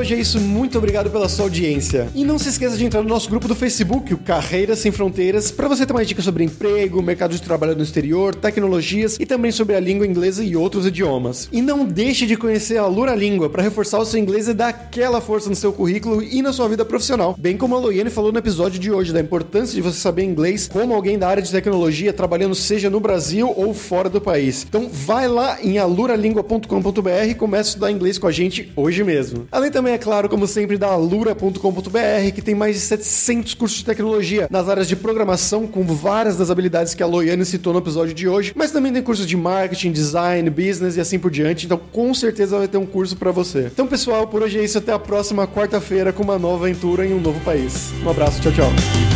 Hoje 0.06 0.14
é 0.14 0.18
isso. 0.18 0.38
Muito 0.38 0.78
obrigado 0.78 1.10
pela 1.10 1.28
sua 1.28 1.46
audiência. 1.46 2.08
E 2.14 2.24
não 2.24 2.38
se 2.38 2.48
esqueça 2.48 2.76
de 2.76 2.84
entrar 2.84 3.02
no 3.02 3.08
nosso 3.08 3.28
grupo 3.28 3.48
do 3.48 3.56
Facebook, 3.56 4.14
o 4.14 4.18
Carreiras 4.18 4.78
Sem 4.78 4.92
Fronteiras, 4.92 5.50
para 5.50 5.66
você 5.66 5.84
ter 5.84 5.92
mais 5.92 6.06
dicas 6.06 6.24
sobre 6.24 6.44
emprego, 6.44 7.02
mercado 7.02 7.32
de 7.32 7.42
trabalho 7.42 7.74
no 7.74 7.82
exterior, 7.82 8.32
tecnologias 8.32 9.16
e 9.18 9.26
também 9.26 9.50
sobre 9.50 9.74
a 9.74 9.80
língua 9.80 10.06
inglesa 10.06 10.44
e 10.44 10.54
outros 10.54 10.86
idiomas. 10.86 11.48
E 11.50 11.60
não 11.60 11.84
deixe 11.84 12.24
de 12.24 12.36
conhecer 12.36 12.76
a 12.76 12.86
Lura 12.86 13.16
Língua 13.16 13.50
para 13.50 13.64
reforçar 13.64 13.98
o 13.98 14.04
seu 14.04 14.20
inglês 14.20 14.46
e 14.46 14.54
dar 14.54 14.68
aquela 14.68 15.20
força 15.20 15.48
no 15.48 15.56
seu 15.56 15.72
currículo 15.72 16.22
e 16.22 16.40
na 16.40 16.52
sua 16.52 16.68
vida 16.68 16.84
profissional. 16.84 17.34
Bem 17.36 17.56
como 17.56 17.74
a 17.74 17.80
Loiane 17.80 18.10
falou 18.10 18.30
no 18.30 18.38
episódio 18.38 18.78
de 18.78 18.92
hoje, 18.92 19.12
da 19.12 19.20
importância 19.20 19.74
de 19.74 19.82
você 19.82 19.98
saber 19.98 20.22
inglês 20.22 20.68
como 20.72 20.94
alguém 20.94 21.18
da 21.18 21.26
área 21.26 21.42
de 21.42 21.50
tecnologia, 21.50 22.12
trabalhando 22.12 22.54
seja 22.54 22.88
no 22.88 23.00
Brasil 23.00 23.52
ou 23.56 23.74
fora 23.74 24.08
do 24.08 24.20
país. 24.20 24.64
Então 24.68 24.88
vai 24.88 25.26
lá 25.26 25.58
em 25.60 25.78
aluralingua.com.br 25.78 27.28
e 27.28 27.34
comece 27.34 27.70
a 27.70 27.70
estudar 27.70 27.90
inglês 27.90 28.18
com 28.18 28.28
a 28.28 28.32
gente 28.32 28.72
hoje 28.76 29.02
mesmo. 29.02 29.48
Além 29.50 29.72
também, 29.72 29.95
é 29.96 29.98
claro, 29.98 30.28
como 30.28 30.46
sempre, 30.46 30.76
da 30.76 30.88
alura.com.br, 30.88 32.32
que 32.34 32.42
tem 32.42 32.54
mais 32.54 32.76
de 32.76 32.82
700 32.82 33.54
cursos 33.54 33.78
de 33.78 33.84
tecnologia 33.84 34.46
nas 34.50 34.68
áreas 34.68 34.86
de 34.86 34.94
programação, 34.94 35.66
com 35.66 35.82
várias 35.84 36.36
das 36.36 36.50
habilidades 36.50 36.94
que 36.94 37.02
a 37.02 37.06
Loiane 37.06 37.44
citou 37.44 37.72
no 37.72 37.78
episódio 37.78 38.14
de 38.14 38.28
hoje, 38.28 38.52
mas 38.54 38.70
também 38.70 38.92
tem 38.92 39.02
cursos 39.02 39.26
de 39.26 39.36
marketing, 39.36 39.92
design, 39.92 40.48
business 40.50 40.96
e 40.96 41.00
assim 41.00 41.18
por 41.18 41.30
diante, 41.30 41.66
então 41.66 41.80
com 41.92 42.12
certeza 42.12 42.58
vai 42.58 42.68
ter 42.68 42.78
um 42.78 42.86
curso 42.86 43.16
para 43.16 43.30
você. 43.30 43.70
Então, 43.72 43.86
pessoal, 43.86 44.26
por 44.26 44.42
hoje 44.42 44.58
é 44.58 44.64
isso, 44.64 44.78
até 44.78 44.92
a 44.92 44.98
próxima 44.98 45.46
quarta-feira 45.46 46.12
com 46.12 46.22
uma 46.22 46.38
nova 46.38 46.66
aventura 46.66 47.06
em 47.06 47.14
um 47.14 47.20
novo 47.20 47.40
país. 47.40 47.90
Um 48.04 48.10
abraço, 48.10 48.40
tchau, 48.42 48.52
tchau. 48.52 49.15